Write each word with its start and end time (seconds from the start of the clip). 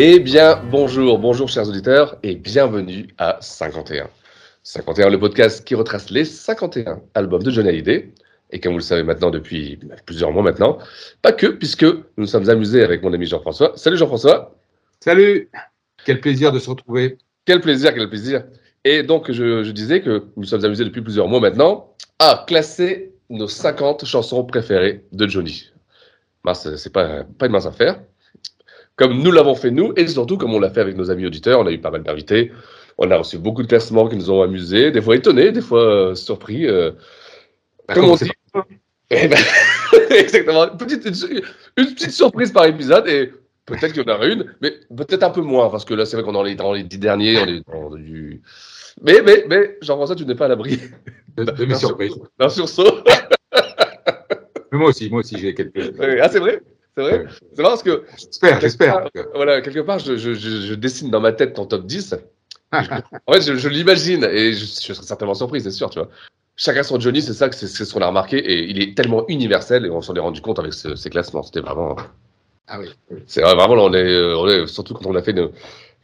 Eh 0.00 0.20
bien, 0.20 0.62
bonjour, 0.70 1.18
bonjour 1.18 1.48
chers 1.48 1.68
auditeurs 1.68 2.18
et 2.22 2.36
bienvenue 2.36 3.08
à 3.18 3.36
51. 3.40 4.08
51, 4.62 5.10
le 5.10 5.18
podcast 5.18 5.64
qui 5.64 5.74
retrace 5.74 6.10
les 6.10 6.24
51 6.24 7.02
albums 7.14 7.42
de 7.42 7.50
Johnny 7.50 7.70
Hallyday. 7.70 8.14
Et 8.52 8.60
comme 8.60 8.74
vous 8.74 8.78
le 8.78 8.84
savez 8.84 9.02
maintenant 9.02 9.32
depuis 9.32 9.76
plusieurs 10.06 10.30
mois 10.30 10.44
maintenant, 10.44 10.78
pas 11.20 11.32
que, 11.32 11.48
puisque 11.48 11.82
nous 11.82 12.04
nous 12.16 12.26
sommes 12.28 12.48
amusés 12.48 12.84
avec 12.84 13.02
mon 13.02 13.12
ami 13.12 13.26
Jean-François. 13.26 13.72
Salut 13.74 13.96
Jean-François, 13.96 14.56
Salut 15.00 15.50
Quel 16.04 16.20
plaisir 16.20 16.52
de 16.52 16.60
se 16.60 16.70
retrouver. 16.70 17.18
quel 17.44 17.60
plaisir, 17.60 17.92
quel 17.92 18.08
plaisir. 18.08 18.44
Et 18.84 19.02
donc, 19.02 19.32
je, 19.32 19.64
je 19.64 19.72
disais 19.72 20.00
que 20.00 20.10
nous 20.10 20.32
nous 20.42 20.46
sommes 20.46 20.64
amusés 20.64 20.84
depuis 20.84 21.02
plusieurs 21.02 21.26
mois 21.26 21.40
maintenant 21.40 21.92
à 22.20 22.44
classer 22.46 23.14
nos 23.30 23.48
50 23.48 24.04
chansons 24.04 24.44
préférées 24.44 25.04
de 25.10 25.26
Johnny. 25.26 25.72
Mince, 26.44 26.76
c'est 26.76 26.92
pas, 26.92 27.24
pas 27.36 27.46
une 27.46 27.52
mince 27.52 27.66
affaire. 27.66 27.98
Comme 28.98 29.22
nous 29.22 29.30
l'avons 29.30 29.54
fait 29.54 29.70
nous, 29.70 29.92
et 29.96 30.08
surtout 30.08 30.36
comme 30.36 30.52
on 30.52 30.58
l'a 30.58 30.70
fait 30.70 30.80
avec 30.80 30.96
nos 30.96 31.10
amis 31.10 31.24
auditeurs, 31.24 31.60
on 31.60 31.66
a 31.66 31.70
eu 31.70 31.78
pas 31.78 31.92
mal 31.92 32.02
d'invités. 32.02 32.50
On 32.98 33.08
a 33.12 33.16
reçu 33.16 33.38
beaucoup 33.38 33.62
de 33.62 33.68
classements 33.68 34.08
qui 34.08 34.16
nous 34.16 34.28
ont 34.28 34.42
amusés, 34.42 34.90
des 34.90 35.00
fois 35.00 35.14
étonnés, 35.14 35.52
des 35.52 35.60
fois 35.60 35.82
euh, 35.82 36.14
surpris. 36.16 36.66
euh. 36.66 36.90
Bah, 37.86 37.94
Comme 37.94 38.06
on 38.06 38.16
dit. 38.16 38.30
Eh 39.10 39.28
ben, 39.28 39.38
exactement. 40.10 40.70
Une 40.72 40.76
petite, 40.76 41.04
une, 41.06 41.42
une 41.76 41.94
petite 41.94 42.10
surprise 42.10 42.50
par 42.50 42.66
épisode 42.66 43.06
et 43.08 43.32
peut-être 43.66 43.92
qu'il 43.92 44.02
y 44.02 44.10
en 44.10 44.14
aura 44.14 44.26
une, 44.26 44.52
mais 44.60 44.72
peut-être 44.94 45.22
un 45.22 45.30
peu 45.30 45.42
moins 45.42 45.70
parce 45.70 45.84
que 45.84 45.94
là, 45.94 46.04
c'est 46.04 46.16
vrai 46.16 46.24
qu'on 46.24 46.44
est 46.44 46.56
dans 46.56 46.72
les, 46.72 46.82
dix 46.82 46.98
derniers, 46.98 47.38
on 47.38 47.46
est 47.46 47.62
dans 47.68 47.90
du. 47.94 48.42
Mais, 49.00 49.22
mais, 49.24 49.44
mais, 49.48 49.78
Jean-François, 49.80 50.16
tu 50.16 50.26
n'es 50.26 50.34
pas 50.34 50.46
à 50.46 50.48
l'abri 50.48 50.80
de, 51.36 51.64
mes 51.64 51.76
surprises. 51.76 52.16
d'un 52.38 52.48
sursaut. 52.48 52.98
Moi 54.72 54.90
aussi, 54.90 55.08
moi 55.08 55.20
aussi, 55.20 55.38
j'ai 55.38 55.54
quelques. 55.54 55.94
Ah, 56.20 56.28
c'est 56.28 56.40
vrai? 56.40 56.60
C'est 56.98 57.02
vrai. 57.02 57.24
C'est 57.54 57.62
marrant 57.62 57.74
parce 57.74 57.82
que, 57.84 58.02
J'espère, 58.18 58.60
j'espère. 58.60 59.08
voilà, 59.34 59.60
quelque 59.60 59.80
part, 59.80 60.00
je, 60.00 60.16
je, 60.16 60.34
je, 60.34 60.48
je 60.62 60.74
dessine 60.74 61.10
dans 61.10 61.20
ma 61.20 61.32
tête 61.32 61.54
ton 61.54 61.64
top 61.64 61.86
10. 61.86 62.16
en 62.72 63.32
fait, 63.32 63.40
je, 63.42 63.54
je 63.56 63.68
l'imagine 63.68 64.24
et 64.24 64.52
je, 64.52 64.64
serais 64.64 65.02
certainement 65.02 65.34
surpris, 65.34 65.60
c'est 65.60 65.70
sûr, 65.70 65.90
tu 65.90 66.00
vois. 66.00 66.08
Chacun 66.56 66.82
son 66.82 66.98
Johnny, 66.98 67.22
c'est 67.22 67.34
ça 67.34 67.48
que 67.48 67.54
c'est 67.54 67.68
c'est 67.68 67.84
ce 67.84 67.94
qu'on 67.94 68.00
a 68.02 68.08
remarqué 68.08 68.36
et 68.38 68.68
il 68.68 68.82
est 68.82 68.96
tellement 68.96 69.24
universel 69.28 69.86
et 69.86 69.90
on 69.90 70.00
s'en 70.02 70.12
est 70.16 70.20
rendu 70.20 70.40
compte 70.40 70.58
avec 70.58 70.74
ce- 70.74 70.96
ces 70.96 71.08
classements. 71.08 71.44
C'était 71.44 71.60
vraiment. 71.60 71.94
Ah 72.66 72.80
oui. 72.80 72.88
C'est 73.28 73.42
vrai, 73.42 73.54
vraiment, 73.54 73.76
là, 73.76 73.82
on 73.84 73.94
est, 73.94 74.34
on 74.34 74.48
est- 74.48 74.66
surtout 74.66 74.92
quand 74.94 75.06
on 75.06 75.14
a 75.14 75.22
fait 75.22 75.32
nos, 75.32 75.52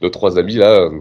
nos 0.00 0.10
trois 0.10 0.38
amis 0.38 0.54
là. 0.54 0.78
euh, 0.78 1.00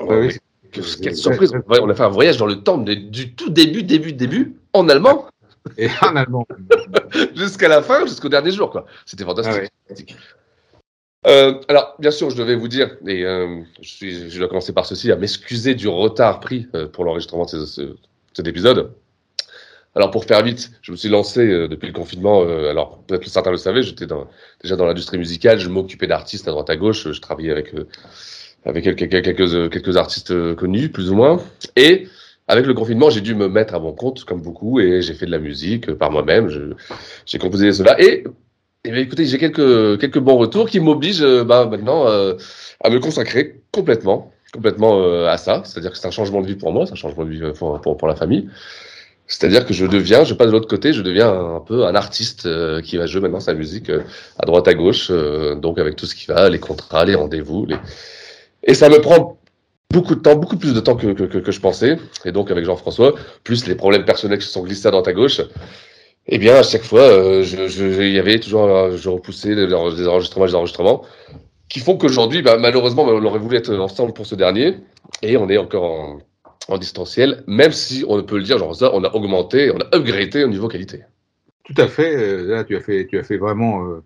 oui. 0.00 0.36
que- 0.70 1.00
quelle 1.02 1.16
surprise! 1.16 1.52
On 1.68 1.90
a 1.90 1.94
fait 1.94 2.04
un 2.04 2.08
voyage 2.08 2.36
dans 2.36 2.46
le 2.46 2.62
temps 2.62 2.78
du 2.78 3.34
tout 3.34 3.50
début, 3.50 3.82
début, 3.82 4.12
début, 4.12 4.54
en 4.72 4.88
allemand, 4.88 5.26
Et 5.76 5.88
en 6.02 6.16
allemand. 6.16 6.46
jusqu'à 7.34 7.68
la 7.68 7.82
fin, 7.82 8.06
jusqu'au 8.06 8.28
dernier 8.28 8.50
jour, 8.50 8.70
quoi. 8.70 8.86
C'était 9.06 9.24
fantastique. 9.24 9.74
Ah 9.90 9.94
ouais. 9.94 10.06
Euh, 11.26 11.60
alors, 11.68 11.96
bien 11.98 12.10
sûr, 12.12 12.30
je 12.30 12.36
devais 12.36 12.54
vous 12.54 12.68
dire, 12.68 12.96
et 13.06 13.24
euh, 13.24 13.60
je, 13.82 13.88
suis, 13.88 14.30
je 14.30 14.38
dois 14.38 14.48
commencer 14.48 14.72
par 14.72 14.86
ceci, 14.86 15.10
à 15.10 15.16
m'excuser 15.16 15.74
du 15.74 15.88
retard 15.88 16.40
pris 16.40 16.68
euh, 16.74 16.86
pour 16.88 17.04
l'enregistrement 17.04 17.44
de 17.44 17.50
ce- 17.50 17.66
ce- 17.66 17.96
cet 18.32 18.46
épisode. 18.46 18.92
Alors, 19.96 20.10
pour 20.12 20.24
faire 20.24 20.42
vite, 20.44 20.70
je 20.80 20.92
me 20.92 20.96
suis 20.96 21.08
lancé 21.08 21.44
depuis 21.66 21.88
le 21.88 21.92
confinement. 21.92 22.42
alors, 22.42 23.02
peut-être 23.02 23.24
que 23.24 23.28
certains 23.30 23.50
le 23.50 23.56
savaient, 23.56 23.82
j'étais 23.82 24.06
déjà 24.62 24.76
dans 24.76 24.84
l'industrie 24.86 25.18
musicale, 25.18 25.58
je 25.58 25.68
m'occupais 25.68 26.06
d'artistes 26.06 26.46
à 26.46 26.52
droite 26.52 26.70
à 26.70 26.76
gauche, 26.76 27.10
je 27.10 27.20
travaillais 27.20 27.50
avec, 27.50 27.74
avec 28.64 28.84
quelques, 28.84 29.08
quelques, 29.10 29.70
quelques 29.72 29.96
artistes 29.96 30.54
connus, 30.54 30.90
plus 30.90 31.10
ou 31.10 31.16
moins. 31.16 31.42
Et 31.74 32.06
avec 32.48 32.66
le 32.66 32.74
confinement, 32.74 33.10
j'ai 33.10 33.20
dû 33.20 33.34
me 33.34 33.48
mettre 33.48 33.74
à 33.74 33.78
mon 33.78 33.92
compte, 33.92 34.24
comme 34.24 34.40
beaucoup, 34.40 34.80
et 34.80 35.02
j'ai 35.02 35.14
fait 35.14 35.26
de 35.26 35.30
la 35.30 35.38
musique 35.38 35.90
euh, 35.90 35.94
par 35.94 36.10
moi-même. 36.10 36.48
J'ai 37.26 37.38
composé 37.38 37.72
cela. 37.72 38.00
Et 38.00 38.24
eh 38.84 38.90
bien, 38.90 39.02
écoutez, 39.02 39.26
j'ai 39.26 39.38
quelques, 39.38 40.00
quelques 40.00 40.18
bons 40.18 40.38
retours 40.38 40.68
qui 40.68 40.80
m'obligent 40.80 41.22
euh, 41.22 41.44
bah, 41.44 41.66
maintenant 41.66 42.08
euh, 42.08 42.34
à 42.82 42.88
me 42.88 42.98
consacrer 43.00 43.60
complètement, 43.70 44.32
complètement 44.52 44.98
euh, 45.02 45.26
à 45.26 45.36
ça. 45.36 45.62
C'est-à-dire 45.64 45.90
que 45.92 45.98
c'est 45.98 46.06
un 46.08 46.12
changement 46.12 46.40
de 46.40 46.46
vie 46.46 46.54
pour 46.54 46.72
moi, 46.72 46.86
c'est 46.86 46.92
un 46.92 46.96
changement 46.96 47.24
de 47.24 47.30
vie 47.30 47.42
euh, 47.42 47.52
pour, 47.52 47.78
pour, 47.82 47.96
pour 47.98 48.08
la 48.08 48.16
famille. 48.16 48.48
C'est-à-dire 49.26 49.66
que 49.66 49.74
je 49.74 49.84
deviens, 49.84 50.24
je 50.24 50.32
passe 50.32 50.46
de 50.46 50.52
l'autre 50.52 50.68
côté, 50.68 50.94
je 50.94 51.02
deviens 51.02 51.30
un 51.30 51.60
peu 51.60 51.84
un 51.84 51.94
artiste 51.94 52.46
euh, 52.46 52.80
qui 52.80 52.96
va 52.96 53.04
jouer 53.04 53.20
maintenant 53.20 53.40
sa 53.40 53.52
musique 53.52 53.90
à 53.90 54.46
droite 54.46 54.66
à 54.68 54.72
gauche, 54.72 55.10
donc 55.10 55.78
avec 55.78 55.96
tout 55.96 56.06
ce 56.06 56.14
qui 56.14 56.24
va, 56.26 56.48
les 56.48 56.58
contrats, 56.58 57.04
les 57.04 57.14
rendez-vous, 57.14 57.66
les... 57.66 57.76
et 58.62 58.72
ça 58.72 58.88
me 58.88 59.00
prend 59.02 59.38
beaucoup 59.92 60.14
de 60.14 60.20
temps, 60.20 60.36
beaucoup 60.36 60.56
plus 60.56 60.74
de 60.74 60.80
temps 60.80 60.96
que, 60.96 61.08
que, 61.12 61.24
que, 61.24 61.38
que 61.38 61.52
je 61.52 61.60
pensais. 61.60 61.98
Et 62.24 62.32
donc 62.32 62.50
avec 62.50 62.64
Jean-François, 62.64 63.14
plus 63.44 63.66
les 63.66 63.74
problèmes 63.74 64.04
personnels 64.04 64.38
qui 64.38 64.46
se 64.46 64.52
sont 64.52 64.62
glissés 64.62 64.88
à 64.88 64.90
droite 64.90 65.08
à 65.08 65.12
gauche, 65.12 65.40
eh 66.26 66.38
bien, 66.38 66.56
à 66.56 66.62
chaque 66.62 66.82
fois, 66.82 67.00
euh, 67.00 67.42
je, 67.42 67.68
je, 67.68 68.02
y 68.02 68.18
avait 68.18 68.38
toujours, 68.38 68.64
euh, 68.64 68.96
je 68.96 69.08
repoussais 69.08 69.54
les 69.54 69.72
enregistrements, 69.72 70.44
les 70.44 70.54
enregistrements, 70.54 71.04
qui 71.70 71.80
font 71.80 71.96
qu'aujourd'hui, 71.96 72.42
bah, 72.42 72.58
malheureusement, 72.58 73.04
on 73.04 73.24
aurait 73.24 73.38
voulu 73.38 73.56
être 73.56 73.74
ensemble 73.74 74.12
pour 74.12 74.26
ce 74.26 74.34
dernier, 74.34 74.76
et 75.22 75.38
on 75.38 75.48
est 75.48 75.56
encore 75.56 75.84
en, 75.84 76.18
en 76.68 76.76
distanciel, 76.76 77.44
même 77.46 77.72
si 77.72 78.04
on 78.06 78.22
peut 78.22 78.36
le 78.36 78.42
dire, 78.42 78.58
genre 78.58 78.76
ça, 78.76 78.90
on 78.92 79.04
a 79.04 79.14
augmenté, 79.14 79.70
on 79.70 79.78
a 79.78 79.96
upgradé 79.96 80.44
au 80.44 80.48
niveau 80.48 80.68
qualité. 80.68 81.00
Tout 81.64 81.74
à 81.78 81.86
fait. 81.88 82.14
euh, 82.14 82.46
Là, 82.46 82.64
tu 82.64 82.76
as 82.76 82.80
fait, 82.80 83.06
tu 83.06 83.18
as 83.18 83.22
fait 83.22 83.38
vraiment 83.38 83.84
euh, 83.86 84.04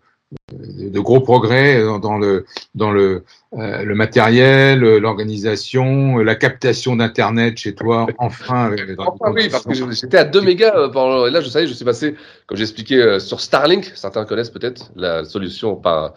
de 0.53 1.00
gros 1.00 1.20
progrès 1.20 1.82
dans, 2.00 2.19
le, 2.19 2.44
dans 2.75 2.91
le, 2.91 3.25
euh, 3.54 3.82
le 3.84 3.94
matériel, 3.94 4.81
l'organisation, 4.81 6.19
la 6.19 6.34
captation 6.34 6.97
d'internet 6.97 7.59
chez 7.59 7.75
toi. 7.75 8.06
Enfin, 8.19 8.75
Enfin, 8.98 9.32
oui, 9.32 9.48
parce 9.50 9.65
que 9.65 9.75
j'étais 9.75 10.16
à 10.19 10.25
2 10.25 10.41
mégas, 10.41 10.75
euh, 10.76 10.88
pendant- 10.88 11.26
là, 11.26 11.41
je 11.41 11.48
savais, 11.48 11.66
je 11.66 11.75
suis 11.75 11.84
passé, 11.84 12.15
comme 12.47 12.56
j'ai 12.56 12.65
expliqué, 12.65 12.97
euh, 12.97 13.19
sur 13.19 13.41
Starlink, 13.41 13.93
certains 13.94 14.25
connaissent 14.25 14.50
peut-être 14.50 14.91
la 14.97 15.25
solution 15.25 15.76
par, 15.76 16.15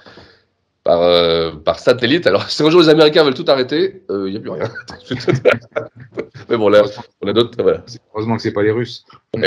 par, 0.84 1.02
euh, 1.02 1.52
par 1.52 1.80
satellite. 1.80 2.28
Alors, 2.28 2.50
si 2.50 2.62
un 2.64 2.70
jour 2.70 2.82
les 2.82 2.90
Américains 2.90 3.24
veulent 3.24 3.34
tout 3.34 3.46
arrêter, 3.48 4.04
il 4.10 4.26
n'y 4.26 4.38
a 4.38 4.40
plus 4.40 4.52
rien. 4.52 4.70
Mais 6.50 6.58
bon, 6.58 6.70
là, 6.70 6.84
on 7.22 7.28
a 7.28 7.34
d'autres, 7.34 7.62
voilà. 7.62 7.84
Heureusement 8.14 8.36
que 8.38 8.42
c'est 8.42 8.54
pas 8.54 8.64
les 8.64 8.72
Russes. 8.72 9.06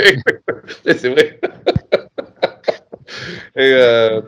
C'est 0.85 1.09
vrai. 1.09 1.39
et, 3.55 4.19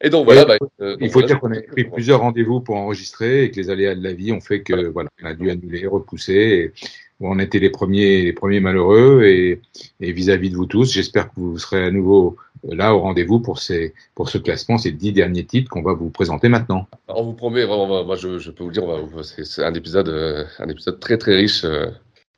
et 0.00 0.10
donc 0.10 0.24
voilà. 0.24 0.42
Et 0.42 0.46
bah, 0.46 0.56
euh, 0.80 0.96
Il 1.00 1.04
donc 1.04 1.10
faut 1.10 1.20
voilà, 1.20 1.26
dire 1.26 1.40
qu'on 1.40 1.52
a 1.52 1.60
pris 1.60 1.84
plusieurs 1.84 2.20
rendez-vous 2.20 2.60
pour 2.60 2.76
enregistrer 2.76 3.44
et 3.44 3.50
que 3.50 3.56
les 3.56 3.70
aléas 3.70 3.94
de 3.94 4.02
la 4.02 4.12
vie 4.12 4.32
ont 4.32 4.40
fait 4.40 4.62
que 4.62 4.88
voilà, 4.88 5.08
on 5.22 5.26
a 5.26 5.34
dû 5.34 5.50
annuler, 5.50 5.86
repousser. 5.86 6.32
Et 6.32 6.72
on 7.20 7.38
était 7.38 7.58
les 7.58 7.70
premiers, 7.70 8.22
les 8.22 8.32
premiers 8.32 8.60
malheureux 8.60 9.24
et 9.24 9.60
et 10.00 10.12
vis-à-vis 10.12 10.50
de 10.50 10.56
vous 10.56 10.66
tous, 10.66 10.92
j'espère 10.92 11.28
que 11.28 11.40
vous 11.40 11.58
serez 11.58 11.84
à 11.84 11.90
nouveau 11.90 12.36
là 12.64 12.94
au 12.94 13.00
rendez-vous 13.00 13.40
pour 13.40 13.58
ces 13.58 13.94
pour 14.14 14.28
ce 14.28 14.38
classement, 14.38 14.78
ces 14.78 14.92
dix 14.92 15.12
derniers 15.12 15.44
titres 15.44 15.70
qu'on 15.70 15.82
va 15.82 15.94
vous 15.94 16.10
présenter 16.10 16.48
maintenant. 16.48 16.86
On 17.08 17.22
vous 17.22 17.32
promet, 17.32 17.64
vraiment, 17.64 18.04
moi 18.04 18.16
je, 18.16 18.38
je 18.38 18.50
peux 18.50 18.64
vous 18.64 18.70
dire, 18.70 18.84
c'est 19.22 19.64
un 19.64 19.74
épisode, 19.74 20.08
euh, 20.08 20.44
un 20.58 20.68
épisode 20.68 21.00
très 21.00 21.18
très 21.18 21.36
riche. 21.36 21.64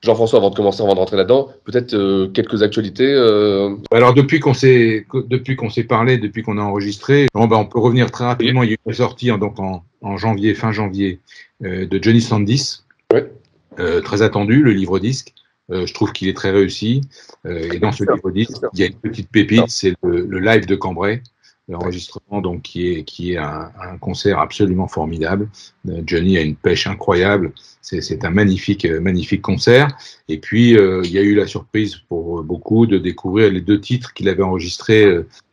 Jean-François, 0.03 0.39
avant 0.39 0.51
de 0.51 0.55
commencer, 0.55 0.83
avant 0.83 0.95
de 0.95 0.99
rentrer 0.99 1.17
là-dedans, 1.19 1.51
peut-être 1.65 1.93
euh, 1.95 2.29
quelques 2.29 2.63
actualités. 2.63 3.13
euh, 3.13 3.75
Alors 3.91 4.15
depuis 4.15 4.41
qu'on 4.41 4.55
s'est 4.55 5.07
depuis 5.29 5.57
qu'on 5.57 5.69
s'est 5.69 5.85
parlé, 5.85 6.17
depuis 6.17 6.43
qu'on 6.43 6.57
a 6.57 6.63
enregistré, 6.63 7.27
bon, 7.35 7.47
ben, 7.47 7.57
on 7.57 7.67
peut 7.67 7.79
revenir 7.79 8.11
très 8.11 8.25
rapidement. 8.25 8.63
Il 8.63 8.71
y 8.71 8.73
a 8.73 8.75
eu 8.75 8.79
une 8.87 8.93
sortie 8.95 9.31
en, 9.31 9.37
donc 9.39 9.61
en, 9.61 9.85
en 10.01 10.17
janvier, 10.17 10.55
fin 10.55 10.73
janvier, 10.73 11.21
euh, 11.65 11.87
de 11.87 12.03
Johnny 12.03 12.23
Sandis, 12.23 12.83
Ouais. 13.13 13.31
euh, 13.79 14.01
très 14.01 14.23
attendu, 14.23 14.63
le 14.63 14.73
livre 14.73 14.99
disque. 14.99 15.35
Euh, 15.71 15.85
je 15.87 15.93
trouve 15.95 16.13
qu'il 16.13 16.29
est 16.29 16.37
très 16.37 16.51
réussi. 16.51 17.03
Euh, 17.47 17.71
et 17.73 17.79
dans 17.79 17.93
ce 17.93 18.03
livre 18.05 18.31
disque, 18.31 18.57
il 18.75 18.81
y 18.81 18.83
a 18.83 18.87
une 18.87 18.95
petite 18.95 19.29
pépite, 19.31 19.69
c'est 19.69 19.93
le, 20.03 20.25
le 20.27 20.39
live 20.41 20.67
de 20.67 20.77
Cambrai, 20.77 21.23
l'enregistrement 21.71 22.41
donc 22.41 22.63
qui 22.63 22.89
est 22.89 23.05
qui 23.05 23.33
est 23.33 23.37
un, 23.37 23.71
concert 24.01 24.39
absolument 24.39 24.89
formidable. 24.89 25.49
Euh, 25.89 26.03
Johnny 26.07 26.37
a 26.37 26.43
une 26.43 26.57
pêche 26.57 26.87
incroyable. 26.87 27.53
C'est 27.83 28.25
un 28.25 28.31
magnifique 28.31 28.85
magnifique 28.85 29.43
concert. 29.43 29.89
Et 30.29 30.39
puis 30.39 30.73
il 30.73 31.11
y 31.11 31.19
a 31.19 31.23
eu 31.23 31.35
la 31.35 31.47
surprise 31.47 31.97
pour 31.97 32.43
beaucoup 32.45 32.87
de 32.87 32.99
découvrir 32.99 33.51
les 33.51 33.61
deux 33.61 33.81
titres 33.81 34.13
qu'il 34.15 34.29
avait 34.29 34.45
enregistrés 34.45 35.05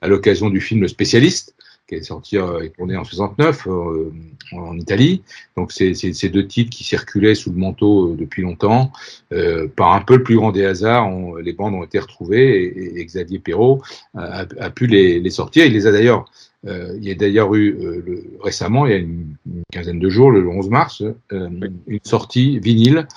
à 0.02 0.08
l'occasion 0.08 0.50
du 0.52 0.62
film 0.62 0.82
Le 0.82 0.88
Spécialiste 0.88 1.56
qui 1.88 1.96
est 1.96 2.04
sorti 2.04 2.38
euh, 2.38 2.62
et 2.62 2.70
tourné 2.70 2.98
en 2.98 3.04
69 3.04 3.68
euh, 3.68 4.12
en 4.52 4.78
Italie. 4.78 5.24
Donc 5.56 5.72
c'est 5.72 5.94
ces 5.94 6.30
deux 6.30 6.46
titres 6.46 6.70
qui 6.70 6.84
circulaient 6.84 7.36
sous 7.36 7.52
le 7.52 7.58
manteau 7.58 8.12
euh, 8.12 8.16
depuis 8.16 8.42
longtemps. 8.42 8.92
Euh, 9.32 9.68
par 9.68 9.94
un 9.94 10.02
peu 10.02 10.18
le 10.18 10.24
plus 10.24 10.36
grand 10.36 10.52
des 10.52 10.66
hasards, 10.66 11.08
on, 11.08 11.36
les 11.36 11.54
bandes 11.54 11.74
ont 11.74 11.84
été 11.84 12.00
retrouvées 12.00 12.64
et, 12.64 13.00
et 13.00 13.06
Xavier 13.06 13.40
Perrault 13.40 13.82
a, 14.16 14.46
a, 14.60 14.70
pu 14.70 14.88
les, 14.88 15.20
les, 15.20 15.30
sortir. 15.30 15.66
Il 15.66 15.74
les 15.74 15.88
a 15.88 15.92
d'ailleurs 15.92 16.26
euh, 16.66 16.94
il 16.98 17.08
y 17.08 17.12
a 17.12 17.16
d'ailleurs 17.16 17.54
eu 17.56 17.78
euh, 17.80 18.04
le, 18.06 18.24
récemment, 18.42 18.86
il 18.86 18.92
y 18.92 18.96
a 18.96 18.98
une, 18.98 19.36
une, 19.46 19.62
quinzaine 19.72 20.00
de 20.00 20.10
jours, 20.10 20.32
le 20.32 20.48
11 20.48 20.70
mars, 20.70 21.04
euh, 21.32 21.50
une 21.88 22.00
sortie 22.04 22.60
vinyle 22.60 23.08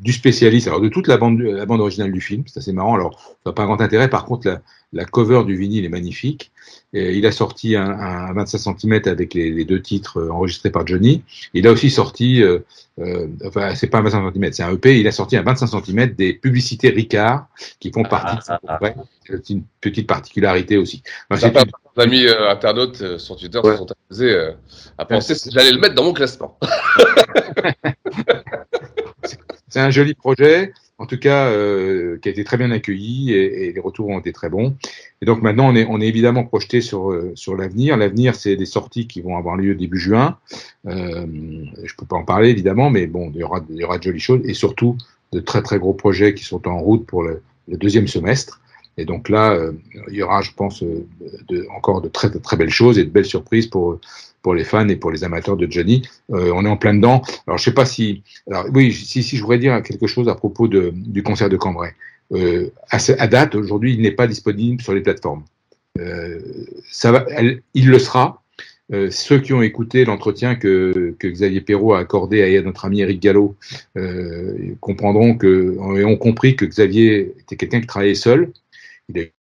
du 0.00 0.12
spécialiste, 0.12 0.68
alors 0.68 0.80
de 0.80 0.88
toute 0.88 1.08
la 1.08 1.16
bande, 1.16 1.40
la 1.40 1.66
bande 1.66 1.80
originale 1.80 2.12
du 2.12 2.20
film. 2.20 2.44
C'est 2.46 2.60
assez 2.60 2.72
marrant. 2.72 2.94
Alors, 2.94 3.20
ça 3.44 3.50
n'a 3.50 3.52
pas 3.52 3.62
un 3.62 3.66
grand 3.66 3.80
intérêt. 3.80 4.08
Par 4.08 4.24
contre, 4.26 4.46
la, 4.46 4.60
la 4.92 5.04
cover 5.04 5.44
du 5.44 5.56
vinyle 5.56 5.84
est 5.84 5.90
magnifique. 5.90 6.50
Et 6.92 7.16
il 7.16 7.26
a 7.26 7.32
sorti 7.32 7.76
un, 7.76 7.90
un 7.90 8.32
25 8.32 8.78
cm 8.78 9.02
avec 9.06 9.34
les, 9.34 9.50
les, 9.50 9.64
deux 9.64 9.82
titres 9.82 10.28
enregistrés 10.30 10.70
par 10.70 10.86
Johnny. 10.86 11.22
Il 11.52 11.66
a 11.66 11.72
aussi 11.72 11.90
sorti, 11.90 12.42
euh, 12.42 12.60
euh, 12.98 13.26
enfin 13.44 13.74
c'est 13.74 13.88
pas 13.88 13.98
un 13.98 14.02
25 14.02 14.32
cm, 14.32 14.52
c'est 14.52 14.62
un 14.62 14.72
EP. 14.72 14.98
Il 14.98 15.06
a 15.06 15.12
sorti 15.12 15.36
un 15.36 15.42
25 15.42 15.84
cm 15.84 16.14
des 16.14 16.32
publicités 16.32 16.88
Ricard 16.88 17.46
qui 17.80 17.92
font 17.92 18.04
partie. 18.04 18.38
Ah, 18.48 18.60
ah, 18.66 18.78
ah, 18.82 18.94
c'est 19.28 19.50
une 19.50 19.62
petite 19.80 20.06
particularité 20.06 20.76
aussi. 20.76 21.02
c'est 21.36 21.48
une... 21.48 21.54
amis 21.96 22.26
euh, 22.26 22.50
internautes 22.50 23.00
euh, 23.02 23.18
sur 23.18 23.36
Twitter 23.36 23.58
ouais. 23.58 23.72
se 23.72 23.78
sont 23.78 23.86
amusés 24.10 24.32
euh, 24.32 24.52
à 24.96 25.04
penser 25.04 25.34
que 25.34 25.50
j'allais 25.50 25.72
le 25.72 25.80
mettre 25.80 25.94
dans 25.94 26.04
mon 26.04 26.12
classement. 26.12 26.58
c'est 29.68 29.80
un 29.80 29.90
joli 29.90 30.14
projet 30.14 30.72
en 30.98 31.06
tout 31.06 31.18
cas, 31.18 31.46
euh, 31.46 32.18
qui 32.18 32.28
a 32.28 32.32
été 32.32 32.42
très 32.44 32.56
bien 32.56 32.70
accueilli 32.72 33.32
et, 33.32 33.68
et, 33.68 33.72
les 33.72 33.80
retours 33.80 34.08
ont 34.08 34.18
été 34.18 34.32
très 34.32 34.50
bons. 34.50 34.76
Et 35.22 35.26
donc 35.26 35.42
maintenant, 35.42 35.68
on 35.70 35.76
est, 35.76 35.86
on 35.88 36.00
est 36.00 36.08
évidemment 36.08 36.44
projeté 36.44 36.80
sur, 36.80 37.10
euh, 37.10 37.32
sur 37.36 37.56
l'avenir. 37.56 37.96
L'avenir, 37.96 38.34
c'est 38.34 38.56
des 38.56 38.66
sorties 38.66 39.06
qui 39.06 39.20
vont 39.20 39.36
avoir 39.36 39.56
lieu 39.56 39.74
début 39.74 39.98
juin. 39.98 40.38
Euh, 40.86 41.26
je 41.84 41.94
peux 41.94 42.06
pas 42.06 42.16
en 42.16 42.24
parler 42.24 42.50
évidemment, 42.50 42.90
mais 42.90 43.06
bon, 43.06 43.30
il 43.32 43.40
y 43.40 43.44
aura, 43.44 43.64
il 43.70 43.76
y 43.76 43.84
aura 43.84 43.98
de 43.98 44.02
jolies 44.02 44.20
choses 44.20 44.40
et 44.44 44.54
surtout 44.54 44.96
de 45.32 45.40
très 45.40 45.62
très 45.62 45.78
gros 45.78 45.94
projets 45.94 46.34
qui 46.34 46.44
sont 46.44 46.66
en 46.66 46.78
route 46.80 47.06
pour 47.06 47.22
le, 47.22 47.42
le 47.68 47.76
deuxième 47.76 48.08
semestre. 48.08 48.60
Et 48.98 49.04
donc 49.04 49.28
là, 49.28 49.52
euh, 49.52 49.72
il 50.08 50.14
y 50.16 50.22
aura, 50.22 50.42
je 50.42 50.50
pense, 50.52 50.82
euh, 50.82 51.06
de, 51.48 51.66
encore 51.74 52.02
de 52.02 52.08
très, 52.08 52.28
de 52.28 52.38
très 52.38 52.56
belles 52.56 52.68
choses 52.68 52.98
et 52.98 53.04
de 53.04 53.10
belles 53.10 53.24
surprises 53.24 53.68
pour 53.68 54.00
pour 54.42 54.54
les 54.54 54.64
fans 54.64 54.88
et 54.88 54.96
pour 54.96 55.10
les 55.10 55.24
amateurs 55.24 55.56
de 55.56 55.70
Johnny. 55.70 56.02
Euh, 56.30 56.52
on 56.54 56.64
est 56.64 56.68
en 56.68 56.76
plein 56.76 56.94
dedans. 56.94 57.22
Alors 57.46 57.58
je 57.58 57.64
sais 57.64 57.74
pas 57.74 57.86
si, 57.86 58.22
alors 58.50 58.66
oui, 58.74 58.92
si, 58.92 59.22
si 59.22 59.36
je 59.36 59.42
voudrais 59.42 59.58
dire 59.58 59.82
quelque 59.82 60.06
chose 60.06 60.28
à 60.28 60.34
propos 60.34 60.68
de, 60.68 60.92
du 60.94 61.22
concert 61.22 61.48
de 61.48 61.56
Cambrai. 61.56 61.94
Euh, 62.32 62.70
à, 62.90 62.98
à, 63.18 63.26
date, 63.26 63.54
aujourd'hui, 63.54 63.94
il 63.94 64.02
n'est 64.02 64.12
pas 64.12 64.26
disponible 64.26 64.82
sur 64.82 64.92
les 64.92 65.00
plateformes. 65.00 65.44
Euh, 65.98 66.40
ça 66.90 67.12
va, 67.12 67.24
elle, 67.30 67.62
il 67.74 67.88
le 67.88 67.98
sera. 67.98 68.42
Euh, 68.90 69.10
ceux 69.10 69.38
qui 69.38 69.52
ont 69.52 69.60
écouté 69.60 70.06
l'entretien 70.06 70.54
que, 70.54 71.14
que, 71.18 71.28
Xavier 71.28 71.60
Perrault 71.60 71.92
a 71.92 71.98
accordé 71.98 72.56
à 72.56 72.62
notre 72.62 72.86
ami 72.86 73.00
Eric 73.00 73.20
Gallo 73.20 73.54
euh, 73.98 74.74
comprendront 74.80 75.36
que 75.36 75.76
et 75.98 76.04
ont 76.06 76.16
compris 76.16 76.56
que 76.56 76.64
Xavier 76.64 77.34
était 77.40 77.56
quelqu'un 77.56 77.80
qui 77.82 77.86
travaillait 77.86 78.14
seul. 78.14 78.50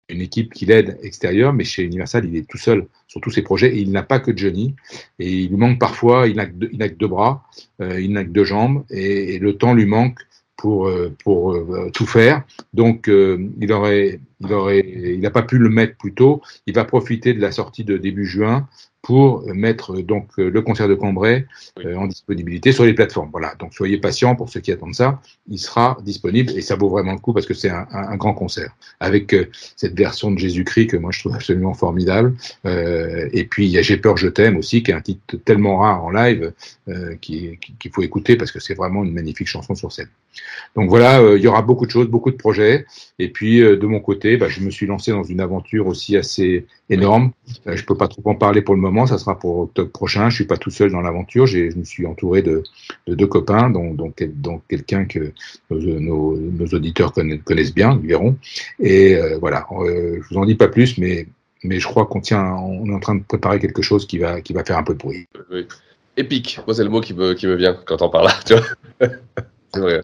Une 0.10 0.22
équipe 0.22 0.54
qui 0.54 0.66
l'aide 0.66 0.98
extérieure, 1.04 1.54
mais 1.54 1.64
chez 1.64 1.84
Universal, 1.84 2.26
il 2.26 2.36
est 2.36 2.50
tout 2.50 2.58
seul 2.58 2.88
sur 3.08 3.22
tous 3.22 3.32
ses 3.32 3.42
projets 3.42 3.76
et 3.76 3.80
il 3.80 3.92
n'a 3.92 4.04
pas 4.04 4.20
que 4.20 4.36
Johnny. 4.36 4.76
Et 5.20 5.32
il 5.32 5.50
lui 5.50 5.58
manque 5.58 5.80
parfois, 5.80 6.28
il 6.28 6.36
n'a 6.36 6.46
que, 6.48 6.66
que 6.66 6.96
deux 6.96 7.08
bras, 7.08 7.44
euh, 7.82 8.00
il 8.02 8.14
n'a 8.14 8.24
que 8.24 8.30
deux 8.30 8.46
jambes 8.46 8.84
et, 8.90 9.36
et, 9.36 9.40
le 9.40 9.58
temps 9.58 9.74
lui 9.74 9.86
manque 9.86 10.20
pour, 10.60 10.88
euh, 10.88 11.16
pour 11.24 11.54
euh, 11.54 11.90
tout 11.94 12.06
faire. 12.06 12.44
Donc, 12.74 13.08
euh, 13.08 13.50
il 13.60 13.72
aurait, 13.72 14.20
il 14.42 14.54
aurait, 14.54 14.80
il 14.80 15.20
n'a 15.20 15.32
pas 15.32 15.44
pu 15.44 15.58
le 15.58 15.70
mettre 15.70 15.98
plus 15.98 16.14
tôt. 16.14 16.42
Il 16.66 16.74
va 16.74 16.86
profiter 16.86 17.34
de 17.34 17.42
la 17.42 17.52
sortie 17.52 17.84
de 17.84 17.98
début 17.98 18.26
juin 18.26 18.68
pour 19.02 19.46
mettre 19.54 20.02
donc 20.02 20.28
le 20.38 20.62
concert 20.62 20.88
de 20.88 20.96
Cambrai 20.96 21.48
oui. 21.78 21.96
en 21.96 22.08
disponibilité 22.08 22.72
sur 22.72 22.84
les 22.84 22.94
plateformes. 22.94 23.30
Voilà, 23.32 23.56
donc 23.56 23.74
soyez 23.74 23.98
patients 23.98 24.36
pour 24.36 24.50
ceux 24.50 24.60
qui 24.60 24.72
attendent 24.72 24.96
ça. 24.96 25.22
Il 25.48 25.58
sera 25.58 25.98
disponible 26.04 26.52
et 26.52 26.62
ça 26.62 26.76
vaut 26.76 26.90
vraiment 26.90 27.14
le 27.14 27.20
coup 27.20 27.34
parce 27.34 27.46
que 27.46 27.54
c'est 27.54 27.70
un, 27.70 27.88
un, 27.92 28.10
un, 28.10 28.18
grand 28.18 28.34
concert 28.34 28.76
avec 29.00 29.34
euh, 29.34 29.48
cette 29.76 29.98
version 29.98 30.32
de 30.32 30.38
Jésus-Christ 30.38 30.88
que 30.88 30.98
moi 30.98 31.12
je 31.12 31.22
trouve 31.22 31.36
absolument 31.36 31.74
formidable. 31.74 32.36
Euh, 32.66 33.30
et 33.32 33.46
puis 33.46 33.66
il 33.66 33.72
y 33.72 33.78
a 33.78 33.82
J'ai 33.82 33.98
peur, 33.98 34.18
je 34.18 34.28
t'aime 34.28 34.58
aussi, 34.58 34.84
qui 34.84 34.92
est 34.92 34.94
un 34.94 35.02
titre 35.02 35.38
tellement 35.38 35.78
rare 35.78 36.04
en 36.04 36.12
live 36.12 36.52
euh, 36.90 37.16
qu'il 37.22 37.58
qui, 37.58 37.90
faut 37.90 38.02
écouter 38.02 38.36
parce 38.36 38.52
que 38.52 38.60
c'est 38.60 38.76
vraiment 38.76 39.04
une 39.04 39.14
magnifique 39.14 39.48
chanson 39.48 39.76
sur 39.76 39.92
scène. 39.92 40.10
Donc 40.76 40.90
voilà, 40.90 41.22
il 41.36 41.42
y 41.42 41.48
aura 41.48 41.62
beaucoup 41.62 41.86
de 41.86 41.92
choses, 41.92 42.08
beaucoup 42.08 42.32
de 42.32 42.36
projets. 42.36 42.86
Et 43.18 43.30
puis 43.30 43.60
de 43.60 43.86
mon 43.88 44.00
côté, 44.00 44.29
bah, 44.38 44.48
je 44.50 44.62
me 44.62 44.70
suis 44.70 44.86
lancé 44.86 45.12
dans 45.12 45.24
une 45.24 45.40
aventure 45.40 45.88
aussi 45.88 46.18
assez 46.18 46.66
énorme. 46.90 47.32
Oui. 47.66 47.78
je 47.78 47.86
peux 47.86 47.96
pas 47.96 48.08
trop 48.08 48.22
en 48.26 48.36
parler 48.36 48.62
pour 48.62 48.76
le 48.76 48.82
moment, 48.82 49.06
ça 49.06 49.18
sera 49.18 49.38
pour 49.38 49.60
octobre 49.60 49.92
prochain. 49.92 50.30
Je 50.30 50.36
suis 50.36 50.46
pas 50.46 50.58
tout 50.58 50.70
seul 50.70 50.92
dans 50.92 51.02
l'aventure, 51.02 51.46
je 51.46 51.76
me 51.76 51.84
suis 51.84 52.06
entouré 52.06 52.42
de, 52.42 52.64
de 53.08 53.16
deux 53.16 53.28
copains, 53.28 53.70
dont, 53.70 53.94
dont, 53.94 54.14
dont 54.36 54.62
quelqu'un 54.70 55.06
que 55.06 55.34
nos, 55.70 55.80
nos, 55.80 56.38
nos, 56.38 56.68
auditeurs 56.68 57.14
connaissent 57.14 57.74
bien, 57.74 58.00
ils 58.02 58.10
verront. 58.10 58.38
Et 58.80 59.16
euh, 59.16 59.38
voilà, 59.40 59.66
euh, 59.72 60.20
je 60.22 60.34
vous 60.34 60.40
en 60.40 60.46
dis 60.46 60.56
pas 60.56 60.68
plus, 60.68 60.98
mais, 60.98 61.28
mais 61.64 61.80
je 61.80 61.88
crois 61.88 62.06
qu'on 62.06 62.22
tient, 62.22 62.56
on 62.56 62.90
est 62.90 62.94
en 62.94 63.00
train 63.00 63.16
de 63.16 63.24
préparer 63.24 63.60
quelque 63.60 63.82
chose 63.82 64.08
qui 64.08 64.18
va, 64.18 64.42
qui 64.42 64.54
va 64.54 64.64
faire 64.64 64.78
un 64.78 64.84
peu 64.84 64.94
de 64.94 65.00
bruit. 65.00 65.28
Oui. 65.52 65.66
Épique, 66.18 66.60
moi 66.66 66.76
c'est 66.76 66.84
le 66.84 66.90
mot 66.90 67.00
qui 67.00 67.14
me, 67.14 67.34
qui 67.34 67.48
me 67.48 67.56
vient 67.56 67.78
quand 67.86 68.02
on 68.02 68.10
parle 68.10 68.26
là, 68.26 68.34
tu 68.46 68.54
vois. 68.54 69.10
c'est 69.74 69.80
vrai. 69.80 70.02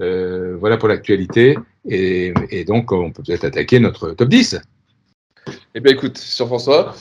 Euh, 0.00 0.56
voilà 0.56 0.76
pour 0.76 0.88
l'actualité. 0.88 1.56
Et, 1.88 2.32
et, 2.50 2.64
donc, 2.64 2.92
on 2.92 3.10
peut 3.10 3.22
peut-être 3.22 3.44
attaquer 3.44 3.80
notre 3.80 4.10
top 4.10 4.28
10. 4.28 4.60
Eh 5.74 5.80
bien, 5.80 5.92
écoute, 5.92 6.18
sur 6.18 6.46
François, 6.46 6.94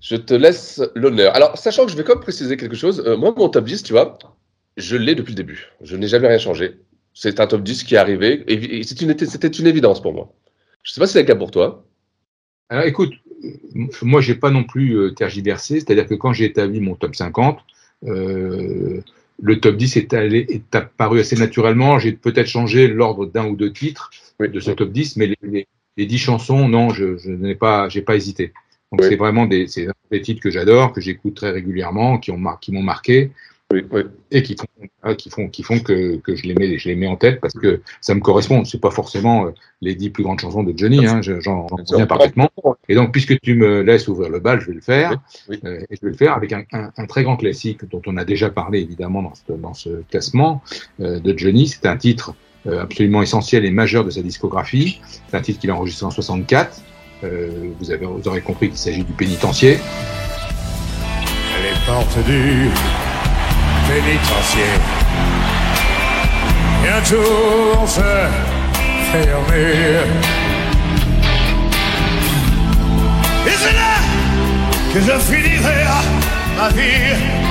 je 0.00 0.16
te 0.16 0.34
laisse 0.34 0.82
l'honneur. 0.94 1.34
Alors, 1.34 1.58
sachant 1.58 1.84
que 1.84 1.92
je 1.92 1.96
vais 1.96 2.04
quand 2.04 2.14
même 2.14 2.22
préciser 2.22 2.56
quelque 2.56 2.76
chose, 2.76 3.02
euh, 3.06 3.16
moi, 3.16 3.34
mon 3.36 3.48
top 3.48 3.64
10, 3.64 3.82
tu 3.82 3.92
vois, 3.92 4.18
je 4.76 4.96
l'ai 4.96 5.14
depuis 5.14 5.32
le 5.32 5.36
début. 5.36 5.72
Je 5.82 5.96
n'ai 5.96 6.08
jamais 6.08 6.28
rien 6.28 6.38
changé. 6.38 6.78
C'est 7.14 7.40
un 7.40 7.46
top 7.46 7.62
10 7.62 7.84
qui 7.84 7.94
est 7.94 7.98
arrivé 7.98 8.44
et 8.46 8.82
c'était 8.82 9.06
une, 9.06 9.16
une, 9.58 9.66
évidence 9.66 10.02
pour 10.02 10.12
moi. 10.12 10.34
Je 10.82 10.90
ne 10.90 10.94
sais 10.94 11.00
pas 11.00 11.06
si 11.06 11.14
c'est 11.14 11.22
le 11.22 11.26
cas 11.26 11.34
pour 11.34 11.50
toi. 11.50 11.86
Alors, 12.68 12.84
écoute, 12.84 13.12
moi, 14.02 14.20
j'ai 14.20 14.34
pas 14.34 14.50
non 14.50 14.64
plus 14.64 14.92
euh, 14.92 15.10
tergiversé. 15.12 15.80
C'est-à-dire 15.80 16.06
que 16.06 16.14
quand 16.14 16.32
j'ai 16.32 16.44
établi 16.44 16.80
mon 16.80 16.94
top 16.94 17.16
50, 17.16 17.58
euh, 18.04 19.00
le 19.42 19.60
top 19.60 19.76
10 19.76 19.96
est, 19.96 20.14
allé, 20.14 20.46
est 20.48 20.74
apparu 20.74 21.20
assez 21.20 21.36
naturellement. 21.36 21.98
J'ai 21.98 22.12
peut-être 22.12 22.46
changé 22.46 22.88
l'ordre 22.88 23.26
d'un 23.26 23.46
ou 23.46 23.56
deux 23.56 23.72
titres 23.72 24.10
oui. 24.40 24.48
de 24.48 24.60
ce 24.60 24.70
top 24.70 24.92
10, 24.92 25.16
mais 25.16 25.26
les, 25.26 25.36
les, 25.42 25.68
les 25.96 26.06
10 26.06 26.18
chansons, 26.18 26.68
non, 26.68 26.90
je, 26.90 27.16
je 27.18 27.30
n'ai 27.30 27.54
pas, 27.54 27.88
j'ai 27.88 28.02
pas 28.02 28.16
hésité. 28.16 28.52
Donc 28.92 29.00
oui. 29.02 29.08
c'est 29.10 29.16
vraiment 29.16 29.46
des, 29.46 29.66
des, 30.10 30.20
titres 30.22 30.40
que 30.40 30.50
j'adore, 30.50 30.92
que 30.92 31.00
j'écoute 31.00 31.34
très 31.34 31.50
régulièrement, 31.50 32.18
qui 32.18 32.30
ont 32.30 32.38
mar 32.38 32.60
qui 32.60 32.72
m'ont 32.72 32.82
marqué 32.82 33.30
oui, 33.72 33.84
oui. 33.90 34.02
et 34.30 34.42
qui 34.42 34.56
font, 34.56 35.14
qui 35.14 35.30
font, 35.30 35.48
qui 35.48 35.62
font 35.62 35.80
que, 35.80 36.16
que 36.16 36.36
je 36.36 36.44
les 36.44 36.54
mets, 36.54 36.78
je 36.78 36.88
les 36.88 36.94
mets 36.94 37.06
en 37.06 37.16
tête 37.16 37.40
parce 37.40 37.54
que 37.54 37.80
ça 38.00 38.14
me 38.14 38.20
correspond. 38.20 38.64
C'est 38.64 38.80
pas 38.80 38.90
forcément 38.90 39.46
euh, 39.46 39.50
les 39.80 39.94
dix 39.94 40.10
plus 40.10 40.22
grandes 40.22 40.40
chansons 40.40 40.62
de 40.62 40.72
Johnny, 40.76 41.06
hein, 41.06 41.20
j'en 41.22 41.66
conviens 41.66 42.06
parfaitement. 42.06 42.50
Et 42.88 42.94
donc 42.94 43.12
puisque 43.12 43.40
tu 43.40 43.54
me 43.54 43.82
laisses 43.82 44.08
ouvrir 44.08 44.30
le 44.30 44.38
bal, 44.38 44.60
je 44.60 44.66
vais 44.66 44.74
le 44.74 44.80
faire. 44.80 45.20
Euh, 45.64 45.80
et 45.90 45.96
je 45.96 46.00
vais 46.02 46.12
le 46.12 46.16
faire 46.16 46.34
avec 46.34 46.52
un, 46.52 46.64
un, 46.72 46.90
un, 46.96 47.06
très 47.06 47.24
grand 47.24 47.36
classique 47.36 47.88
dont 47.90 48.02
on 48.06 48.16
a 48.16 48.24
déjà 48.24 48.50
parlé 48.50 48.80
évidemment 48.80 49.22
dans 49.22 49.34
ce, 49.34 49.52
dans 49.52 49.74
ce 49.74 50.02
classement 50.10 50.62
euh, 51.00 51.18
de 51.18 51.36
Johnny. 51.36 51.66
C'est 51.66 51.86
un 51.86 51.96
titre 51.96 52.34
euh, 52.68 52.82
absolument 52.82 53.22
essentiel 53.22 53.64
et 53.64 53.70
majeur 53.70 54.04
de 54.04 54.10
sa 54.10 54.22
discographie. 54.22 55.00
C'est 55.28 55.36
un 55.36 55.40
titre 55.40 55.60
qu'il 55.60 55.70
a 55.70 55.74
enregistré 55.74 56.06
en 56.06 56.10
64. 56.10 56.82
Euh, 57.22 57.70
vous, 57.78 57.90
avez, 57.90 58.06
vous 58.06 58.26
aurez 58.26 58.40
compris 58.40 58.68
qu'il 58.68 58.78
s'agit 58.78 59.04
du 59.04 59.12
pénitencier. 59.12 59.78
Les 61.62 61.86
portes 61.86 62.24
du 62.26 62.68
pénitencier 63.88 64.72
bientôt 66.82 67.74
vont 67.74 67.86
se 67.86 68.00
fermer. 69.12 70.00
Et 73.46 73.56
c'est 73.62 73.72
là 73.72 73.96
que 74.92 75.00
je 75.00 75.18
finirai 75.32 75.84
ma 76.58 76.68
vie 76.70 77.46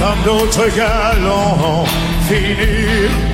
comme 0.00 0.22
d'autres 0.24 0.76
gars 0.76 1.14
l'ont 1.22 1.84
fini. 2.28 3.33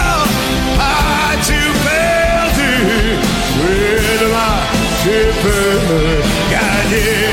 gagner. 6.51 7.31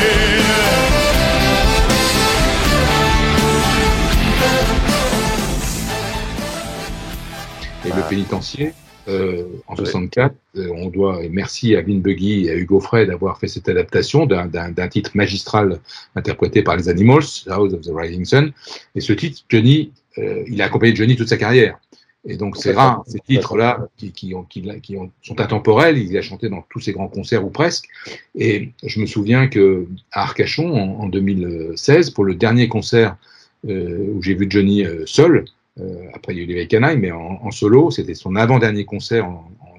Et 7.84 7.88
le 7.88 8.08
pénitencier, 8.08 8.72
euh, 9.08 9.44
en 9.66 9.76
64, 9.76 10.34
euh, 10.56 10.68
on 10.74 10.88
doit, 10.88 11.22
et 11.22 11.28
merci 11.28 11.74
à 11.76 11.80
Vin 11.80 11.98
Buggy 11.98 12.46
et 12.46 12.50
à 12.50 12.54
Hugo 12.54 12.80
Frey 12.80 13.06
d'avoir 13.06 13.38
fait 13.38 13.48
cette 13.48 13.68
adaptation 13.68 14.26
d'un 14.26 14.88
titre 14.88 15.12
magistral 15.14 15.78
interprété 16.14 16.62
par 16.62 16.76
les 16.76 16.88
Animals, 16.88 17.24
House 17.48 17.72
of 17.72 17.80
the 17.80 17.90
Rising 17.94 18.24
Sun. 18.24 18.52
Et 18.94 19.00
ce 19.00 19.12
titre, 19.12 19.42
Johnny, 19.48 19.92
euh, 20.18 20.44
il 20.46 20.60
a 20.60 20.66
accompagné 20.66 20.94
Johnny 20.94 21.16
toute 21.16 21.28
sa 21.28 21.36
carrière. 21.36 21.78
Et 22.30 22.36
donc 22.36 22.56
c'est 22.58 22.72
rare, 22.76 23.02
ces 23.06 23.18
titres-là 23.20 23.88
qui, 23.96 24.12
qui, 24.12 24.34
ont, 24.34 24.42
qui, 24.44 24.62
qui 24.82 24.96
ont- 24.96 25.10
sont 25.22 25.40
intemporels, 25.40 25.96
il 25.98 26.16
a 26.16 26.22
chanté 26.22 26.48
dans 26.48 26.62
tous 26.70 26.78
ses 26.80 26.92
grands 26.92 27.08
concerts 27.08 27.44
ou 27.44 27.50
presque. 27.50 27.86
Et 28.36 28.70
je 28.84 29.00
me 29.00 29.06
souviens 29.06 29.48
que 29.48 29.86
à 30.12 30.22
Arcachon, 30.22 30.74
en, 30.76 31.04
en 31.04 31.06
2016, 31.08 32.10
pour 32.10 32.24
le 32.24 32.34
dernier 32.34 32.68
concert 32.68 33.16
euh, 33.68 34.12
où 34.14 34.22
j'ai 34.22 34.34
vu 34.34 34.46
Johnny 34.48 34.84
euh, 34.84 35.04
seul, 35.06 35.46
euh, 35.80 36.06
après, 36.14 36.34
il 36.34 36.38
y 36.38 36.40
a 36.40 36.44
eu 36.44 36.54
les 36.56 36.66
Canailles, 36.66 36.98
mais 36.98 37.10
en, 37.12 37.40
en 37.42 37.50
solo, 37.50 37.90
c'était 37.90 38.14
son 38.14 38.36
avant-dernier 38.36 38.84
concert. 38.84 39.24
En, 39.26 39.50
en- 39.60 39.78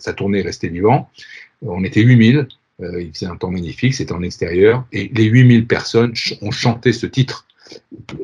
sa 0.00 0.12
tournée 0.14 0.40
restait 0.42 0.68
vivant. 0.68 1.08
On 1.62 1.84
était 1.84 2.00
8000. 2.02 2.48
Euh, 2.82 3.00
il 3.02 3.12
faisait 3.12 3.26
un 3.26 3.36
temps 3.36 3.50
magnifique. 3.50 3.94
C'était 3.94 4.12
en 4.12 4.22
extérieur. 4.22 4.84
Et 4.92 5.08
les 5.14 5.24
8000 5.24 5.66
personnes 5.66 6.14
ch- 6.14 6.38
ont 6.42 6.50
chanté 6.50 6.92
ce 6.92 7.06
titre. 7.06 7.45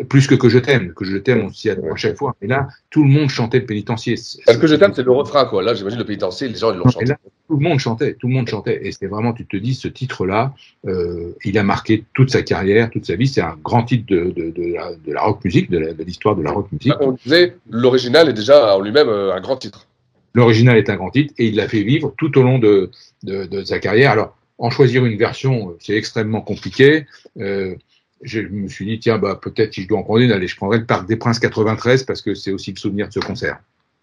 Plus 0.09 0.27
que 0.27 0.35
Que 0.35 0.49
je 0.49 0.59
t'aime. 0.59 0.93
Que 0.95 1.05
je 1.05 1.17
t'aime, 1.17 1.45
on 1.45 1.53
s'y 1.53 1.71
attend 1.71 1.93
à 1.93 1.97
chaque 1.97 2.17
fois. 2.17 2.35
Et 2.43 2.47
là, 2.47 2.69
tout 2.91 3.03
le 3.05 3.11
monde 3.11 3.29
chantait 3.29 3.61
le 3.61 3.67
pénitencier. 3.67 4.17
Parce 4.47 4.59
que 4.59 4.67
je 4.67 4.75
t'aime, 4.75 4.93
c'est 4.95 5.03
le 5.03 5.13
refrain, 5.13 5.45
quoi. 5.45 5.63
Là, 5.63 5.75
j'imagine 5.75 5.99
le 5.99 6.05
pénitencier, 6.05 6.49
les 6.49 6.57
gens, 6.57 6.73
ils 6.73 6.79
l'ont 6.79 6.89
chanté. 6.89 7.05
mais 7.05 7.11
là, 7.11 7.19
tout 7.49 7.57
le 7.57 7.63
monde 7.63 7.79
chantait, 7.79 8.15
tout 8.15 8.29
le 8.29 8.35
monde 8.35 8.49
chantait. 8.49 8.87
Et 8.87 8.93
c'est 8.93 9.07
vraiment, 9.07 9.33
tu 9.33 9.47
te 9.47 9.57
dis, 9.57 9.75
ce 9.75 9.89
titre-là, 9.89 10.55
euh, 10.87 11.33
il 11.45 11.59
a 11.59 11.63
marqué 11.63 12.05
toute 12.15 12.31
sa 12.31 12.43
carrière, 12.43 12.91
toute 12.91 13.07
sa 13.07 13.17
vie. 13.17 13.27
C'est 13.27 13.41
un 13.41 13.57
grand 13.63 13.85
titre 13.85 14.05
de, 14.09 14.31
de, 14.31 14.51
de, 14.51 14.75
la, 14.75 14.93
de 14.95 15.13
la 15.13 15.23
rock 15.23 15.45
music, 15.45 15.71
de 15.71 15.95
l'histoire 16.05 16.37
de 16.37 16.43
la 16.43 16.53
rock 16.53 16.69
music. 16.73 16.93
On 17.01 17.13
disait, 17.13 17.57
l'original 17.71 18.29
est 18.29 18.33
déjà 18.35 18.77
en 18.77 18.81
lui-même 18.81 19.09
euh, 19.09 19.35
un 19.35 19.41
grand 19.41 19.57
titre. 19.57 19.87
L'original 20.35 20.79
est 20.79 20.89
un 20.89 20.97
grand 20.97 21.11
titre 21.11 21.35
et 21.37 21.49
il 21.49 21.57
l'a 21.57 21.69
fait 21.69 21.83
vivre 21.83 22.15
tout 22.17 22.39
au 22.39 22.43
long 22.43 22.59
de, 22.59 22.91
de, 23.23 23.45
de 23.45 23.65
sa 23.65 23.79
carrière. 23.79 24.13
Alors, 24.13 24.37
en 24.59 24.71
choisir 24.71 25.05
une 25.05 25.19
version, 25.19 25.71
euh, 25.71 25.77
c'est 25.81 25.95
extrêmement 25.95 26.41
compliqué. 26.41 27.07
Euh, 27.39 27.75
je 28.23 28.41
me 28.41 28.69
suis 28.69 28.87
dit, 28.87 28.99
tiens, 28.99 29.19
bah, 29.19 29.39
peut-être 29.41 29.75
si 29.75 29.83
je 29.83 29.89
dois 29.89 29.99
en 29.99 30.03
prendre 30.03 30.21
une, 30.21 30.33
allez, 30.33 30.47
je 30.47 30.57
prendrai 30.57 30.79
le 30.79 30.87
Parc 30.87 31.07
des 31.07 31.17
Princes 31.17 31.39
93 31.39 32.05
parce 32.05 32.23
que 32.23 32.35
c'est 32.35 32.53
aussi 32.53 32.73
le 32.73 32.79
souvenir 32.79 33.09
de 33.09 33.13
ce 33.13 33.21
concert. 33.21 33.59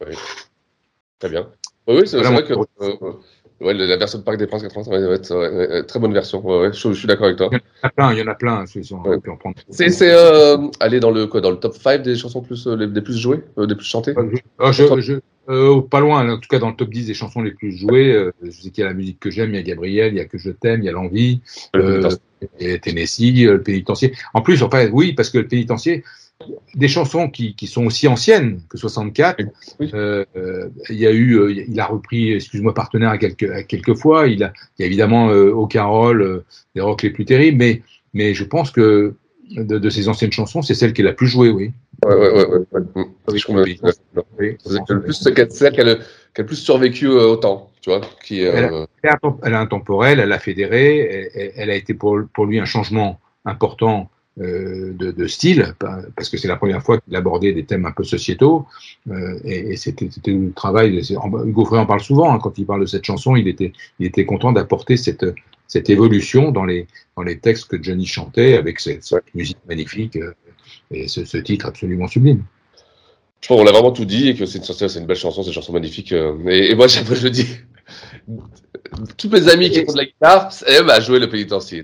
Oui. 0.06 0.16
Très 1.20 1.30
bien. 1.30 1.50
Oui, 1.88 2.02
c'est 2.06 2.18
Voilà, 2.18 2.42
vrai 2.42 2.44
que 2.46 2.54
moi, 2.54 2.66
euh, 2.82 3.14
ouais, 3.62 3.74
la 3.74 3.98
version 3.98 4.20
de 4.20 4.24
Parc 4.24 4.38
des 4.38 4.48
Princes 4.48 4.64
80, 4.64 4.84
ça 4.84 4.92
va 4.92 5.14
être 5.16 5.36
ouais, 5.36 5.68
ouais, 5.68 5.84
très 5.84 6.00
bonne 6.00 6.14
version. 6.14 6.46
Ouais, 6.46 6.60
ouais, 6.68 6.74
je, 6.74 6.90
je 6.90 6.94
suis 6.94 7.08
d'accord 7.08 7.26
avec 7.26 7.38
toi. 7.38 7.50
Il 7.52 7.58
y 7.58 7.62
en 7.84 7.88
a 7.88 7.90
plein, 7.90 8.14
il 8.14 8.20
y 8.20 8.22
en 8.22 8.28
a 8.28 8.36
plein. 8.36 8.66
c'est- 8.66 8.84
c'est- 8.84 8.94
Ouais. 8.96 9.18
en 9.18 9.38
euh, 10.02 10.58
aller 10.80 11.00
dans 11.00 11.12
le 11.12 11.28
quoi, 11.28 11.42
dans 11.42 11.52
le 11.52 11.58
top 11.58 11.76
5 11.76 12.02
des 12.04 12.16
chansons 12.16 12.42
plus 12.42 12.68
euh, 12.68 12.76
les, 12.76 12.88
des 12.88 13.02
plus 13.02 13.18
jouées, 13.18 13.42
euh, 13.58 13.66
des 13.66 13.76
plus 13.76 13.86
chantées? 13.86 14.14
Ah, 14.60 14.72
je, 14.72 14.84
je, 15.02 15.14
euh, 15.50 15.82
pas 15.82 16.00
loin, 16.00 16.30
en 16.30 16.38
tout 16.38 16.48
cas 16.50 16.60
dans 16.60 16.70
le 16.70 16.76
top 16.76 16.90
10 16.90 17.08
des 17.08 17.14
chansons 17.14 17.42
les 17.42 17.52
plus 17.52 17.72
jouées. 17.72 18.12
euh, 18.14 18.32
je 18.44 18.52
sais 18.52 18.70
qu'il 18.70 18.82
y 18.84 18.86
a 18.86 18.90
la 18.90 18.94
musique 18.94 19.20
que 19.20 19.32
j'aime, 19.32 19.52
il 19.52 19.56
y 19.56 19.60
a 19.60 19.64
Gabriel, 19.64 20.14
il 20.14 20.18
y 20.18 20.22
a 20.22 20.26
Que 20.26 20.38
je 20.38 20.52
t'aime, 20.52 20.82
il 20.82 20.86
y 20.86 20.90
a 20.90 20.92
L'envie, 20.92 21.42
Le 21.74 22.02
euh, 22.62 22.78
Tennessee, 22.78 23.46
euh, 23.46 23.54
le 23.54 23.62
pénitencier. 23.64 24.14
En 24.34 24.42
plus, 24.42 24.62
enfin, 24.64 24.88
oui, 24.92 25.14
parce 25.14 25.30
que 25.30 25.40
le 25.40 25.48
pénitencier, 25.48 26.04
des 26.76 26.88
chansons 26.88 27.30
qui, 27.30 27.56
qui 27.56 27.68
sont 27.68 27.86
aussi 27.86 28.08
anciennes 28.08 28.62
que 28.70 28.78
64. 28.78 29.42
euh, 29.94 30.24
euh, 30.36 30.70
il 30.90 30.96
y 30.98 31.08
a 31.08 31.12
eu, 31.12 31.34
euh, 31.38 31.52
il 31.52 31.80
a 31.80 31.86
repris, 31.86 32.32
excuse-moi, 32.34 32.74
partenaire 32.74 33.10
à 33.10 33.18
quelques, 33.18 33.50
à 33.50 33.64
quelques 33.64 33.96
fois. 33.96 34.28
Il 34.28 34.44
a, 34.44 34.54
il 34.78 34.82
y 34.82 34.84
a 34.84 34.88
évidemment 34.88 35.30
euh, 35.30 35.52
Aucun 35.52 35.84
rôle, 35.86 36.22
euh, 36.22 36.46
des 36.76 36.82
rocks 36.82 37.04
les 37.04 37.10
plus 37.10 37.26
terribles, 37.26 37.58
mais, 37.58 37.82
mais 38.14 38.34
je 38.34 38.44
pense 38.44 38.72
que 38.72 39.16
de, 39.52 39.78
de 39.80 39.90
ces 39.90 40.08
anciennes 40.08 40.32
chansons, 40.32 40.62
c'est 40.62 40.76
celle 40.76 40.94
qui 40.94 41.02
est 41.02 41.06
la 41.06 41.14
plus 41.14 41.28
jouée, 41.28 41.50
oui. 41.50 41.72
Ouais, 42.06 42.16
ouais, 42.16 42.32
ouais, 42.32 42.46
ouais, 42.46 42.60
ouais. 42.72 42.82
Mm. 42.96 43.04
Oui, 43.28 43.40
Je 43.40 43.52
oui. 43.52 43.80
Oui, 44.40 44.58
le 44.90 45.02
plus, 45.02 45.14
c'est 45.14 45.34
qu'elle- 45.34 46.00
a 46.38 46.44
plus 46.44 46.56
survécu 46.56 47.08
euh, 47.08 47.26
autant, 47.28 47.70
tu 47.82 47.90
vois, 47.90 48.00
qui 48.24 48.42
Elle 48.42 48.66
a, 48.66 48.86
elle, 49.04 49.10
a, 49.10 49.66
intemp- 49.66 50.06
elle 50.06 50.32
a 50.32 50.40
fédéré, 50.40 51.52
elle, 51.58 51.70
a 51.70 51.76
été 51.76 51.94
pour, 51.94 52.18
pour 52.34 52.46
lui 52.46 52.60
un 52.60 52.66
changement 52.66 53.20
important 53.44 54.10
de, 54.40 55.12
de 55.12 55.28
style, 55.28 55.74
pa- 55.80 56.02
parce 56.16 56.30
que 56.30 56.38
c'est 56.38 56.48
la 56.48 56.56
première 56.56 56.82
fois 56.82 57.00
qu'il 57.00 57.16
abordait 57.16 57.52
des 57.54 57.66
thèmes 57.66 57.86
un 57.86 57.92
peu 57.92 58.04
sociétaux, 58.04 58.66
euh, 59.12 59.38
et, 59.44 59.74
et 59.74 59.76
c'était 59.78 60.10
le 60.28 60.52
travail. 60.54 61.02
Hugo 61.46 61.66
Frey 61.66 61.78
en 61.80 61.86
parle 61.86 62.00
souvent, 62.02 62.34
hein, 62.34 62.40
quand 62.42 62.58
il 62.58 62.66
parle 62.66 62.82
de 62.82 62.86
cette 62.86 63.04
chanson, 63.06 63.36
il 63.36 63.48
était, 63.48 63.74
il 64.00 64.06
était 64.06 64.26
content 64.26 64.52
d'apporter 64.52 64.96
cette, 64.98 65.26
cette 65.68 65.90
évolution 65.90 66.52
dans 66.52 66.66
les, 66.66 66.88
dans 67.18 67.24
les 67.24 67.38
textes 67.40 67.68
que 67.68 67.82
Johnny 67.82 68.06
chantait, 68.06 68.56
avec 68.58 68.80
cette, 68.80 69.04
cette 69.04 69.36
musique 69.36 69.58
magnifique 69.68 70.16
euh, 70.16 70.34
et 70.92 71.08
ce, 71.08 71.26
ce 71.26 71.38
titre 71.38 71.66
absolument 71.68 72.08
sublime. 72.08 72.44
je 73.42 73.48
pense 73.48 73.60
qu'on 73.60 73.68
a 73.68 73.72
vraiment 73.72 73.92
tout 73.92 74.06
dit 74.06 74.30
et 74.30 74.36
que 74.36 74.46
c'est 74.46 74.60
une, 74.60 75.06
belle 75.06 75.18
chanson, 75.18 75.44
c'est 75.44 75.50
une 75.50 75.54
chanson 75.54 75.74
magnifique. 75.74 76.12
euh, 76.14 76.36
et, 76.48 76.72
et 76.72 76.76
moi, 76.76 76.88
après, 76.98 77.16
je 77.16 77.28
dis, 77.28 77.48
tous 79.18 79.30
mes 79.30 79.48
amis 79.50 79.70
qui 79.70 79.84
font 79.86 79.94
de 79.94 79.98
la 79.98 80.06
guitare 80.06 80.50
aiment 80.68 80.90
à 80.90 81.00
jouer 81.00 81.20
le 81.20 81.30
pénitencier. 81.30 81.80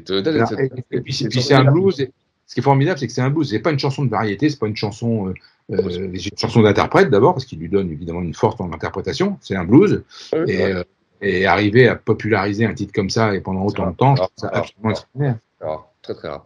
Et, 0.91 1.01
puis 1.01 1.13
c'est 1.13 1.53
un 1.53 1.65
blues. 1.71 2.07
Ce 2.47 2.53
qui 2.53 2.59
est 2.59 2.63
formidable, 2.63 2.99
c'est 2.99 3.07
que 3.07 3.13
c'est 3.13 3.21
un 3.21 3.29
blues. 3.29 3.49
C'est 3.49 3.59
pas 3.59 3.71
une 3.71 3.79
chanson 3.79 4.05
de 4.05 4.09
variété, 4.09 4.49
c'est 4.49 4.59
pas 4.59 4.67
une 4.67 4.75
chanson, 4.75 5.27
euh, 5.27 5.33
euh, 5.71 6.11
une 6.13 6.37
chanson 6.37 6.61
d'interprète 6.61 7.09
d'abord, 7.09 7.33
parce 7.33 7.45
qu'il 7.45 7.59
lui 7.59 7.69
donne 7.69 7.91
évidemment 7.91 8.21
une 8.21 8.33
force 8.33 8.59
en 8.59 8.71
interprétation. 8.71 9.37
C'est 9.41 9.55
un 9.55 9.65
blues. 9.65 10.03
Et, 10.47 10.61
euh, 10.61 10.83
et 11.21 11.45
arriver 11.45 11.87
à 11.87 11.95
populariser 11.95 12.65
un 12.65 12.73
titre 12.73 12.93
comme 12.93 13.09
ça 13.09 13.33
et 13.33 13.41
pendant 13.41 13.63
autant 13.63 13.89
de 13.89 13.95
temps, 13.95 14.15
je 14.15 14.21
trouve 14.21 14.33
ça 14.35 14.49
absolument 14.53 14.91
extraordinaire. 14.91 15.37
rare, 15.61 15.87
très 16.01 16.13
très 16.13 16.27
rare. 16.27 16.45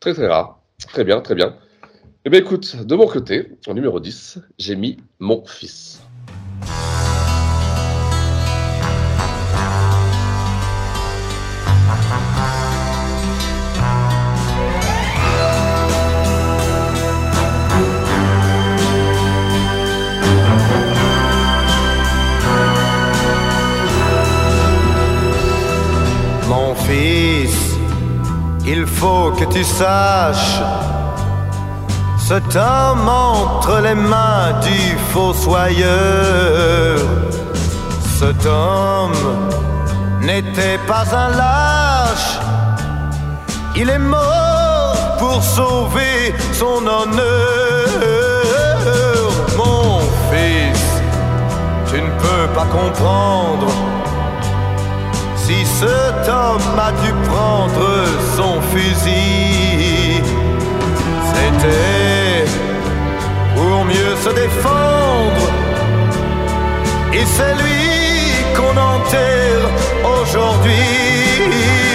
Très 0.00 0.14
très 0.14 0.26
rare. 0.26 0.60
Très 0.88 1.04
bien, 1.04 1.20
très 1.20 1.34
bien. 1.34 1.56
Eh 2.24 2.30
bien 2.30 2.40
écoute, 2.40 2.76
de 2.76 2.94
mon 2.94 3.06
côté, 3.06 3.48
en 3.66 3.74
numéro 3.74 4.00
10, 4.00 4.40
j'ai 4.58 4.76
mis 4.76 4.98
mon 5.18 5.44
fils. 5.46 6.02
Faut 28.98 29.30
que 29.38 29.44
tu 29.44 29.62
saches, 29.62 30.60
cet 32.18 32.56
homme 32.56 33.08
entre 33.08 33.80
les 33.80 33.94
mains 33.94 34.52
du 34.60 34.80
fossoyeur, 35.12 36.98
cet 38.18 38.44
homme 38.44 39.12
n'était 40.20 40.78
pas 40.86 41.04
un 41.24 41.30
lâche, 41.42 42.30
il 43.76 43.88
est 43.88 44.04
mort 44.18 44.96
pour 45.18 45.42
sauver 45.42 46.34
son 46.52 46.80
honneur. 46.86 47.98
Mon 49.56 50.00
fils, 50.30 50.86
tu 51.88 51.96
ne 52.02 52.10
peux 52.22 52.46
pas 52.54 52.66
comprendre 52.66 53.68
cet 55.80 56.28
homme 56.28 56.78
a 56.88 56.90
dû 57.02 57.12
prendre 57.28 57.88
son 58.36 58.60
fusil, 58.72 60.20
c'était 61.32 62.44
pour 63.54 63.84
mieux 63.84 64.14
se 64.24 64.30
défendre. 64.30 65.46
Et 67.12 67.24
c'est 67.34 67.54
lui 67.62 67.84
qu'on 68.56 68.76
enterre 68.76 69.68
aujourd'hui. 70.14 71.87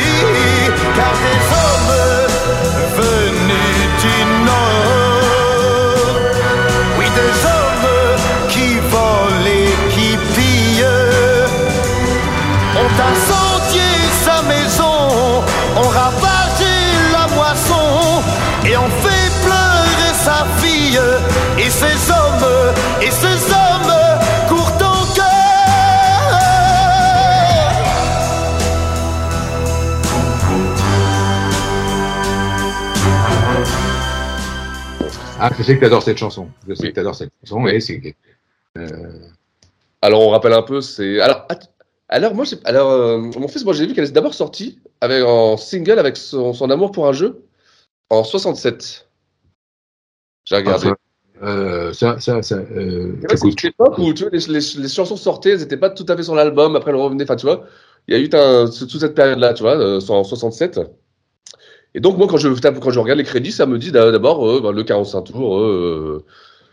Ah, 35.46 35.50
je 35.58 35.62
sais 35.62 35.76
que 35.76 35.80
tu 35.80 35.86
adores 35.86 36.04
cette 36.04 36.18
chanson. 36.18 36.48
Je 36.66 36.74
sais 36.74 36.88
que 36.88 36.94
tu 36.94 37.00
adores 37.02 37.16
cette 37.16 37.34
chanson. 37.44 37.68
Et 37.68 37.82
c'est. 37.82 38.16
Euh... 38.78 39.28
Alors, 40.02 40.22
on 40.22 40.30
rappelle 40.30 40.54
un 40.54 40.62
peu, 40.62 40.80
c'est. 40.80 41.20
Alors, 41.20 41.46
alors, 42.08 42.34
moi, 42.34 42.46
alors 42.64 42.92
euh, 42.92 43.18
mon 43.18 43.50
fils, 43.50 43.66
moi, 43.66 43.74
j'ai 43.74 43.86
vu 43.86 43.94
qu'elle 43.94 44.06
est 44.06 44.14
d'abord 44.14 44.34
sortie 44.34 44.80
avec, 45.02 45.22
en 45.22 45.58
single 45.58 46.00
avec 46.00 46.16
son, 46.16 46.54
son, 46.54 46.70
amour 46.70 46.94
pour 46.94 47.10
un 47.10 47.12
jeu 47.12 47.44
en 48.10 48.24
67. 48.24 49.10
J'ai 50.46 50.56
regardé. 50.56 50.88
Ah, 51.42 51.46
euh, 51.46 51.92
ça, 51.92 52.22
ça, 52.22 52.42
ça. 52.42 52.56
Euh, 52.56 53.18
c'est 53.36 53.48
une 53.50 53.70
époque 53.70 53.98
où 53.98 54.14
tu 54.14 54.24
vois, 54.24 54.32
les, 54.32 54.40
les, 54.48 54.60
les, 54.78 54.88
chansons 54.88 55.18
sortaient, 55.18 55.52
elles 55.52 55.60
n'étaient 55.60 55.76
pas 55.76 55.90
tout 55.90 56.06
à 56.08 56.16
fait 56.16 56.24
sur 56.24 56.36
l'album. 56.36 56.78
Après, 56.78 56.92
elles 56.92 56.98
revenaient. 56.98 57.26
Enfin, 57.26 57.36
tu 57.36 57.48
vois, 57.48 57.66
il 58.08 58.16
y 58.16 58.18
a 58.18 58.22
eu 58.22 58.30
un, 58.32 58.70
toute 58.70 58.98
cette 58.98 59.16
période-là, 59.16 59.54
tu 59.54 59.64
vois, 59.64 59.76
euh, 59.76 60.00
en 60.08 60.24
67. 60.24 60.80
Et 61.96 62.00
donc, 62.00 62.18
moi, 62.18 62.28
quand 62.28 62.38
je, 62.38 62.50
quand 62.50 62.92
je 62.92 63.00
regarde 63.00 63.20
les 63.20 63.26
crédits, 63.26 63.52
ça 63.52 63.66
me 63.66 63.78
dit 63.78 63.92
d'abord 63.92 64.48
euh, 64.48 64.62
bah, 64.62 64.72
le 64.72 64.84
45 64.84 65.22
tours. 65.24 65.60
Euh, 65.60 66.24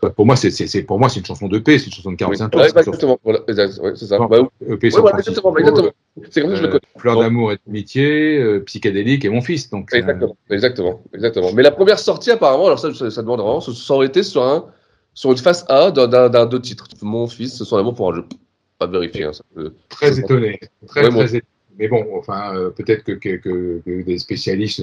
pour 0.09 0.25
moi, 0.25 0.35
c'est 0.35 0.83
pour 0.85 0.99
moi 0.99 1.11
c'est 1.11 1.21
une 1.21 1.27
chanson 1.27 1.47
de 1.47 1.59
paix, 1.59 1.79
c'est 1.79 1.87
une 1.87 1.93
chanson 1.93 2.13
de 2.13 2.17
45 2.17 2.49
tours. 2.49 2.61
Ouais, 2.61 2.69
exactement, 2.69 3.19
voilà, 3.23 3.41
ouais, 3.41 3.93
c'est 3.95 4.07
ça. 4.07 4.19
Non, 4.19 4.27
bah, 4.27 4.39
EP, 4.67 4.95
ouais, 4.95 5.01
voilà, 5.01 5.19
exactement, 5.19 5.57
exactement. 5.59 5.91
C'est 6.31 6.41
comme 6.41 6.51
ça 6.51 6.57
que 6.57 6.57
je 6.57 6.63
le 6.63 6.69
connais. 6.69 6.81
Fleur 6.97 7.19
d'amour 7.19 7.53
et 7.53 7.59
d'amitié, 7.67 8.39
euh, 8.39 8.61
psychédélique 8.61 9.27
et 9.27 9.29
mon 9.29 9.43
fils. 9.43 9.69
Donc, 9.69 9.91
exactement, 9.93 10.37
exactement, 10.49 11.03
exactement. 11.13 11.53
Mais 11.53 11.63
la 11.63 11.71
première 11.71 11.99
sortie, 11.99 12.31
apparemment, 12.31 12.67
alors 12.67 12.79
ça, 12.79 12.95
ça, 12.95 13.11
ça 13.11 13.23
demande 13.23 13.41
vraiment, 13.41 13.61
ça 13.61 13.95
aurait 13.95 14.07
été 14.07 14.23
sur 14.23 14.43
un, 14.43 14.65
sur 15.13 15.33
une 15.33 15.39
face 15.39 15.67
A 15.69 15.91
d'un 15.91 16.47
deux 16.47 16.61
titres. 16.61 16.87
Mon 17.03 17.27
fils, 17.27 17.63
son 17.63 17.77
amour 17.77 17.95
pour 17.95 18.11
un 18.13 18.17
jeu. 18.17 18.25
Pas 18.79 18.87
vérifié. 18.87 19.25
Hein, 19.25 19.35
ça. 19.35 19.45
Très 19.91 20.19
étonné, 20.19 20.59
très 20.87 21.03
ouais, 21.05 21.11
très 21.11 21.37
étonné. 21.37 21.43
Mais 21.81 21.89
bon, 21.89 22.07
enfin, 22.15 22.55
euh, 22.55 22.69
peut-être 22.69 23.05
que, 23.05 23.13
que, 23.13 23.37
que, 23.37 23.81
que, 23.87 24.03
des 24.03 24.19
spécialistes 24.19 24.83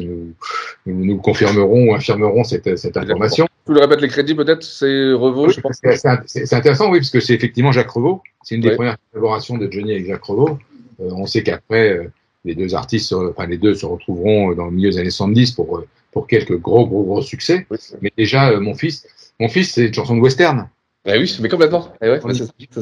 nous, 0.88 1.18
confirmeront 1.18 1.92
ou 1.92 1.94
infirmeront 1.94 2.44
cette, 2.44 2.76
cette 2.76 2.98
information. 2.98 3.48
Tu 3.68 3.74
le 3.74 3.82
répètes, 3.82 4.02
les 4.02 4.08
crédits, 4.08 4.34
peut-être, 4.34 4.64
c'est 4.64 5.14
Revaux, 5.14 5.46
oui, 5.46 5.54
je 5.54 5.62
pense. 5.62 5.80
C'est 6.26 6.54
intéressant, 6.54 6.90
oui, 6.90 6.98
parce 6.98 7.12
que 7.12 7.20
c'est 7.20 7.36
effectivement 7.36 7.72
Jacques 7.72 7.92
Revaux. 7.92 8.24
C'est 8.42 8.56
une 8.56 8.62
des 8.62 8.72
premières 8.72 8.98
collaborations 9.12 9.60
de 9.60 9.72
Johnny 9.72 9.92
avec 9.92 10.08
Jacques 10.08 10.24
Revaux. 10.24 10.58
Euh, 11.00 11.12
on 11.12 11.28
sait 11.28 11.44
qu'après, 11.44 11.92
euh, 11.92 12.12
les 12.46 12.56
deux 12.56 12.74
artistes, 12.74 13.14
enfin, 13.14 13.46
les 13.46 13.60
deux 13.60 13.76
se 13.76 13.86
retrouveront 13.86 14.56
dans 14.56 14.66
le 14.66 14.72
milieu 14.72 14.90
des 14.90 14.98
années 14.98 15.12
70 15.12 15.52
pour, 15.52 15.84
pour 16.12 16.26
quelques 16.26 16.58
gros, 16.58 16.88
gros, 16.88 17.04
gros 17.04 17.22
succès. 17.22 17.68
Oui. 17.70 17.78
Mais 18.02 18.12
déjà, 18.18 18.60
mon 18.60 18.74
fils, 18.74 19.06
mon 19.40 19.50
fils, 19.50 19.72
c'est 19.72 19.86
une 19.86 19.94
chanson 19.94 20.16
de 20.16 20.22
western. 20.22 20.68
Eh 21.06 21.20
oui, 21.20 21.38
mais 21.42 21.48
complètement. 21.48 21.94
Eh 22.02 22.10
ouais, 22.10 22.20
on 22.24 22.32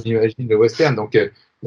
imagine 0.06 0.48
le 0.48 0.56
western. 0.56 0.96
Donc, 0.96 1.18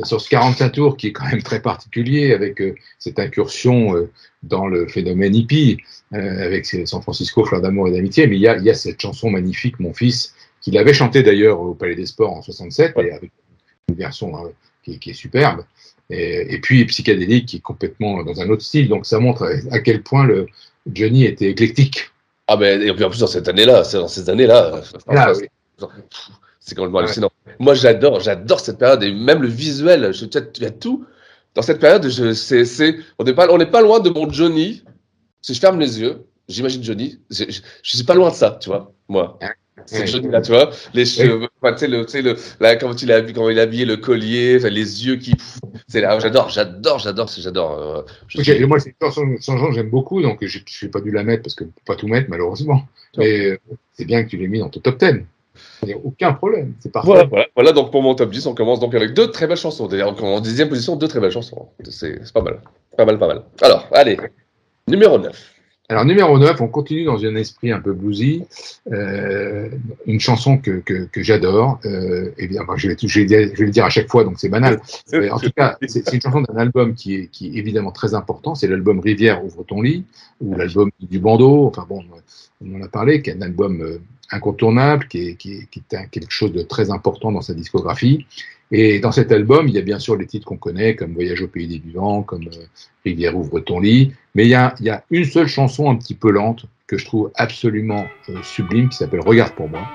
sur 0.04 0.21
ce 0.21 0.28
45 0.28 0.71
tours 0.71 0.97
qui 0.97 1.09
est 1.09 1.12
quand 1.12 1.26
même 1.26 1.42
très 1.42 1.61
particulier 1.61 2.33
avec 2.33 2.61
euh, 2.61 2.75
cette 2.99 3.18
incursion 3.18 3.97
euh, 3.97 4.11
dans 4.42 4.66
le 4.66 4.87
phénomène 4.87 5.35
hippie, 5.35 5.78
avec 6.12 6.64
San 6.64 7.02
Francisco, 7.02 7.45
Fleur 7.45 7.61
d'amour 7.61 7.88
et 7.88 7.90
d'amitié, 7.90 8.26
mais 8.28 8.36
il 8.36 8.41
y 8.41 8.49
a, 8.49 8.56
il 8.56 8.65
y 8.65 8.71
a 8.71 8.75
cette 8.75 9.00
chanson 9.00 9.30
magnifique, 9.30 9.80
Mon 9.80 9.93
fils, 9.93 10.34
qu'il 10.62 10.78
avait 10.78 10.95
chanté 10.95 11.23
d'ailleurs 11.23 11.60
au 11.60 11.75
Palais 11.75 11.97
des 11.97 12.06
Sports 12.06 12.32
en 12.32 12.41
67, 12.41 12.95
ouais. 12.97 13.08
et 13.08 13.12
avec 13.12 13.32
une 13.89 13.97
version 13.97 14.32
qui, 14.84 14.99
qui, 15.00 15.10
est 15.10 15.15
superbe. 15.15 15.65
Et, 16.08 16.54
et, 16.54 16.60
puis 16.60 16.84
psychédélique 16.84 17.47
qui 17.47 17.56
est 17.56 17.60
complètement 17.60 18.23
dans 18.23 18.41
un 18.41 18.49
autre 18.49 18.62
style. 18.62 18.89
Donc 18.89 19.06
ça 19.06 19.19
montre 19.19 19.50
à 19.73 19.80
quel 19.80 20.02
point 20.02 20.25
le 20.25 20.47
Johnny 20.93 21.25
était 21.25 21.50
éclectique. 21.50 22.10
Ah 22.47 22.56
ben 22.56 22.80
et 22.80 22.93
puis 22.95 23.04
en 23.04 23.10
plus 23.10 23.21
dans 23.21 23.26
cette 23.26 23.49
année-là, 23.49 23.82
dans 23.93 24.08
ces 24.08 24.30
années-là, 24.30 24.80
ah, 25.08 25.32
oui. 25.34 25.49
C'est 26.69 26.75
complètement 26.75 26.99
hallucinant. 26.99 27.31
Ouais. 27.47 27.54
Moi, 27.59 27.75
j'adore, 27.75 28.21
j'adore 28.21 28.61
cette 28.61 28.78
période 28.78 29.02
et 29.02 29.11
même 29.11 29.41
le 29.41 29.49
visuel. 29.49 30.13
Je, 30.13 30.26
il 30.26 30.63
y 30.63 30.67
a 30.67 30.71
tout 30.71 31.07
dans 31.54 31.63
cette 31.63 31.81
période. 31.81 32.07
Je, 32.07 32.93
on 33.19 33.25
n'est 33.25 33.33
pas, 33.33 33.50
on 33.50 33.57
n'est 33.57 33.67
pas 33.67 33.81
loin 33.81 34.00
de 34.00 34.11
mon 34.11 34.31
Johnny. 34.31 34.85
Si 35.41 35.54
je 35.54 35.61
ferme 35.61 35.81
les 35.81 35.99
yeux, 35.99 36.26
j'imagine 36.47 36.85
Johnny. 36.85 37.19
Je, 37.31 37.45
je, 37.49 37.61
je, 37.83 37.97
suis 37.97 38.04
pas 38.04 38.15
loin 38.15 38.31
de 38.31 38.35
ça, 38.35 38.59
tu 38.61 38.69
vois, 38.69 38.93
moi. 39.09 39.39
C'est 39.87 40.07
Johnny 40.07 40.28
là, 40.28 40.43
tu 40.43 40.52
vois, 40.52 40.71
les 40.93 41.07
cheveux, 41.07 41.49
enfin, 41.63 41.73
tu 41.73 41.78
sais 41.78 41.89
le, 41.89 42.04
tu 42.04 42.13
sais 42.13 42.21
le, 42.21 42.37
là 42.61 42.76
quand 42.76 43.00
il 43.00 43.11
a 43.11 43.23
quand 43.23 43.49
il 43.49 43.59
a 43.59 43.63
habillé 43.63 43.87
le 43.87 43.97
collier, 43.97 44.57
enfin, 44.59 44.69
les 44.69 45.07
yeux 45.07 45.17
qui, 45.17 45.33
c'est 45.87 46.02
là, 46.02 46.19
j'adore, 46.19 46.50
j'adore, 46.50 46.99
j'adore, 46.99 47.28
j'adore. 47.28 47.78
Euh, 47.78 48.39
okay, 48.39 48.67
moi, 48.67 48.81
c'est 48.81 48.95
chanson, 49.00 49.73
j'aime 49.73 49.89
beaucoup, 49.89 50.21
donc 50.21 50.45
je 50.45 50.59
n'ai 50.59 50.91
pas 50.91 51.00
dû 51.00 51.11
la 51.11 51.23
mettre 51.23 51.45
parce 51.45 51.54
que 51.54 51.65
pas 51.87 51.97
tout 51.97 52.09
mettre 52.09 52.28
malheureusement. 52.28 52.83
Mais 53.17 53.47
euh, 53.47 53.59
c'est 53.95 54.04
bien 54.04 54.23
que 54.25 54.28
tu 54.28 54.37
l'aies 54.37 54.49
mis 54.49 54.59
dans 54.59 54.69
ton 54.69 54.81
top 54.81 54.99
10. 54.99 55.25
Il 55.82 55.88
n'y 55.88 55.95
a 55.95 55.99
aucun 56.02 56.32
problème, 56.32 56.75
c'est 56.80 56.93
parfait. 56.93 57.06
Voilà, 57.06 57.25
voilà, 57.25 57.47
voilà, 57.54 57.73
donc 57.73 57.91
pour 57.93 58.02
mon 58.02 58.14
top 58.14 58.30
10, 58.30 58.47
on 58.47 58.54
commence 58.54 58.80
donc 58.80 58.95
avec 58.95 59.14
deux 59.14 59.30
très 59.30 59.47
belles 59.47 59.56
chansons. 59.56 59.86
D'ailleurs, 59.86 60.23
en 60.23 60.41
dixième 60.41 60.69
position, 60.69 60.97
deux 60.97 61.08
très 61.08 61.21
belles 61.21 61.30
chansons. 61.30 61.69
C'est 61.88 62.32
pas 62.32 62.43
mal. 62.43 62.60
Pas 62.97 63.04
mal, 63.04 63.19
pas 63.19 63.28
mal. 63.28 63.43
Alors, 63.62 63.88
allez, 63.93 64.17
numéro 64.88 65.19
9. 65.19 65.54
Alors, 65.91 66.04
numéro 66.04 66.38
9, 66.38 66.60
on 66.60 66.69
continue 66.69 67.04
dans 67.04 67.25
un 67.25 67.34
esprit 67.36 67.73
un 67.73 67.80
peu 67.80 67.95
bluesy. 67.95 68.45
Euh, 68.93 69.71
une 70.04 70.21
chanson 70.21 70.58
que, 70.58 70.80
que, 70.80 71.04
que 71.04 71.23
j'adore. 71.23 71.80
Euh, 71.86 72.30
et 72.36 72.47
bien, 72.47 72.60
je, 72.76 72.88
vais, 72.88 72.97
je, 73.00 73.21
vais, 73.21 73.26
je 73.26 73.58
vais 73.58 73.64
le 73.64 73.71
dire 73.71 73.86
à 73.86 73.88
chaque 73.88 74.10
fois, 74.10 74.23
donc 74.23 74.34
c'est 74.38 74.50
banal. 74.50 74.82
Mais 75.12 75.30
en 75.30 75.38
tout 75.38 75.50
cas, 75.56 75.78
c'est 75.86 76.12
une 76.12 76.21
chanson 76.21 76.43
d'un 76.43 76.56
album 76.58 76.95
qui 76.95 77.14
est, 77.14 77.28
qui 77.28 77.47
est 77.47 77.58
évidemment 77.58 77.91
très 77.91 78.12
important. 78.12 78.54
C'est 78.54 78.67
l'album 78.67 79.00
Rivière, 79.00 79.43
ouvre 79.43 79.64
ton 79.64 79.80
lit, 79.80 80.04
ou 80.43 80.54
l'album 80.56 80.91
du 81.00 81.19
bandeau. 81.21 81.67
Enfin 81.69 81.86
bon, 81.88 82.04
on 82.62 82.78
en 82.78 82.82
a 82.82 82.88
parlé, 82.88 83.23
qui 83.23 83.30
est 83.30 83.36
un 83.36 83.43
album 83.43 83.80
euh, 83.80 83.99
incontournable, 84.30 85.06
qui 85.08 85.28
est, 85.28 85.36
quelque 85.36 86.30
chose 86.30 86.52
de 86.52 86.62
très 86.62 86.91
important 86.91 87.32
dans 87.32 87.41
sa 87.41 87.54
discographie. 87.54 88.26
Et 88.71 89.00
dans 89.00 89.12
cet 89.12 89.32
album, 89.32 89.67
il 89.69 89.75
y 89.75 89.78
a 89.78 89.82
bien 89.82 89.99
sûr 89.99 90.17
les 90.17 90.26
titres 90.26 90.47
qu'on 90.47 90.58
connaît, 90.58 90.95
comme 90.95 91.14
Voyage 91.14 91.41
au 91.41 91.49
pays 91.49 91.67
des 91.67 91.78
vivants, 91.78 92.23
comme 92.23 92.49
euh, 92.49 92.67
Rivière 93.04 93.36
ouvre 93.36 93.60
ton 93.60 93.80
lit, 93.80 94.12
mais 94.34 94.45
il 94.45 94.50
y, 94.50 94.54
a, 94.54 94.75
il 94.80 94.86
y 94.86 94.91
a 94.91 95.04
une 95.10 95.25
seule 95.25 95.47
chanson 95.47 95.91
un 95.91 95.97
petit 95.97 96.14
peu 96.14 96.30
lente 96.30 96.67
que 96.86 96.99
je 96.99 97.04
trouve 97.06 97.30
absolument 97.34 98.06
euh, 98.28 98.43
sublime, 98.43 98.91
qui 98.91 98.99
s'appelle 98.99 99.21
Regarde 99.21 99.54
pour 99.54 99.71
moi. 99.71 99.88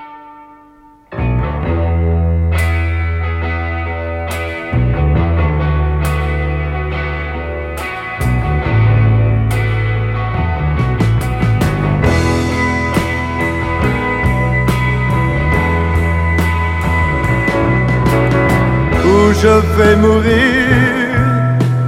Je 19.43 19.55
vais 19.77 19.95
mourir 19.97 20.67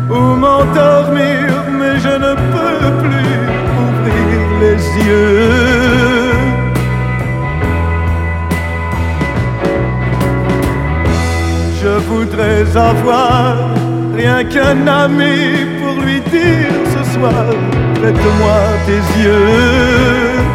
ou 0.10 0.22
m'endormir, 0.44 1.48
mais 1.80 1.96
je 2.06 2.14
ne 2.26 2.34
peux 2.52 2.88
plus 3.04 3.38
ouvrir 3.84 4.40
les 4.64 4.82
yeux. 5.08 6.32
Je 11.82 11.94
voudrais 12.10 12.66
avoir 12.76 13.56
rien 14.14 14.44
qu'un 14.44 14.86
ami 14.88 15.38
pour 15.80 15.96
lui 16.04 16.20
dire 16.36 16.76
ce 16.94 17.02
soir, 17.14 17.46
prête-moi 18.00 18.60
tes 18.86 19.04
yeux. 19.24 20.55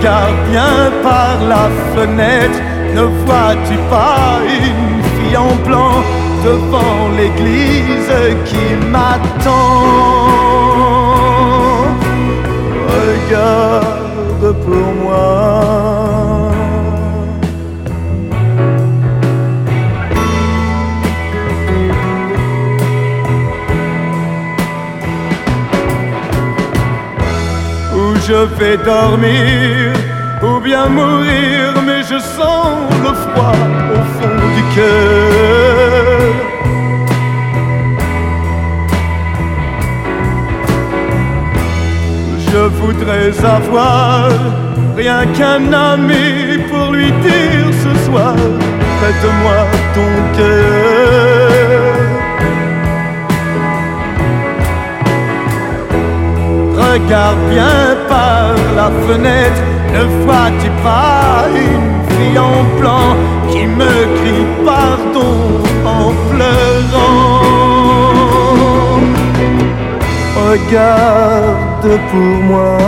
Regarde 0.00 0.48
bien 0.50 0.90
par 1.02 1.36
la 1.46 1.68
fenêtre, 1.94 2.58
ne 2.94 3.02
vois-tu 3.02 3.76
pas 3.90 4.38
une 4.48 5.02
fille 5.02 5.36
en 5.36 5.54
blanc 5.56 6.02
devant 6.42 7.10
l'église 7.18 8.10
qui 8.46 8.64
m'attend? 8.90 9.82
Regarde 12.88 14.54
pour 14.64 14.94
moi. 15.04 16.29
Je 28.30 28.44
vais 28.58 28.76
dormir 28.76 29.92
ou 30.40 30.60
bien 30.60 30.86
mourir, 30.88 31.74
mais 31.86 32.02
je 32.10 32.18
sens 32.36 32.76
le 33.04 33.12
froid 33.22 33.60
au 33.96 34.00
fond 34.14 34.40
du 34.56 34.62
cœur. 34.76 36.32
Je 42.52 42.62
voudrais 42.80 43.32
avoir 43.56 44.28
rien 44.96 45.22
qu'un 45.36 45.72
ami 45.72 46.58
pour 46.70 46.92
lui 46.92 47.10
dire 47.26 47.68
ce 47.84 47.92
soir, 48.06 48.36
prête-moi 48.98 49.60
ton 49.96 50.12
cœur. 50.36 51.49
Regarde 56.92 57.38
bien 57.50 57.96
par 58.08 58.54
la 58.74 58.90
fenêtre, 59.06 59.62
ne 59.94 60.02
vois-tu 60.24 60.70
pas 60.82 61.46
une 61.54 61.92
fille 62.10 62.38
en 62.38 62.64
blanc 62.78 63.16
qui 63.50 63.66
me 63.66 63.94
crie 64.18 64.46
pardon 64.64 65.34
en 65.84 66.12
pleurant. 66.30 67.40
Regarde 70.50 71.90
pour 72.10 72.36
moi. 72.50 72.78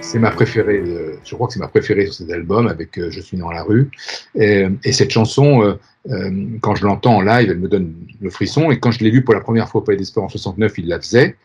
C'est 0.00 0.20
ma 0.20 0.30
préférée, 0.30 0.83
je 1.24 1.34
crois 1.34 1.46
que 1.46 1.52
c'est 1.52 1.60
ma 1.60 1.68
préférée 1.68 2.06
sur 2.06 2.14
cet 2.14 2.30
album 2.30 2.66
avec 2.66 2.98
euh, 2.98 3.10
Je 3.10 3.20
suis 3.20 3.36
dans 3.36 3.50
la 3.50 3.62
rue. 3.62 3.90
Et, 4.34 4.66
et 4.84 4.92
cette 4.92 5.10
chanson, 5.10 5.62
euh, 5.62 5.74
euh, 6.10 6.30
quand 6.60 6.74
je 6.74 6.84
l'entends 6.84 7.16
en 7.16 7.20
live, 7.22 7.50
elle 7.50 7.58
me 7.58 7.68
donne 7.68 7.94
le 8.20 8.30
frisson. 8.30 8.70
Et 8.70 8.78
quand 8.78 8.90
je 8.90 9.02
l'ai 9.02 9.10
vue 9.10 9.22
pour 9.22 9.34
la 9.34 9.40
première 9.40 9.68
fois 9.68 9.80
au 9.80 9.84
Palais 9.84 9.98
des 9.98 10.04
Sports 10.04 10.24
en 10.24 10.28
69, 10.28 10.78
il 10.78 10.88
la 10.88 11.00
faisait. 11.00 11.36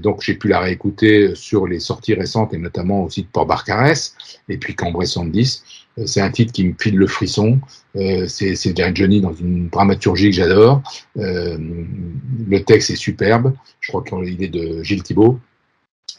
Donc 0.00 0.22
j'ai 0.22 0.34
pu 0.34 0.48
la 0.48 0.60
réécouter 0.60 1.34
sur 1.34 1.66
les 1.66 1.80
sorties 1.80 2.14
récentes 2.14 2.54
et 2.54 2.58
notamment 2.58 3.04
aussi 3.04 3.22
de 3.22 3.28
Port 3.28 3.46
Barcarès 3.46 4.14
et 4.48 4.56
puis 4.56 4.74
Cambrai 4.74 5.06
110. 5.06 5.64
Euh, 5.98 6.06
c'est 6.06 6.20
un 6.20 6.30
titre 6.30 6.52
qui 6.52 6.66
me 6.66 6.74
file 6.78 6.96
le 6.96 7.06
frisson. 7.06 7.60
C'est 7.94 8.94
Johnny 8.94 9.20
dans 9.20 9.34
une 9.34 9.68
dramaturgie 9.68 10.30
que 10.30 10.36
j'adore. 10.36 10.82
Le 11.16 12.58
texte 12.58 12.90
est 12.90 12.96
superbe. 12.96 13.54
Je 13.80 13.92
crois 13.92 14.02
qu'il 14.02 14.42
est 14.42 14.48
de 14.48 14.82
Gilles 14.82 15.02
Thibault. 15.02 15.38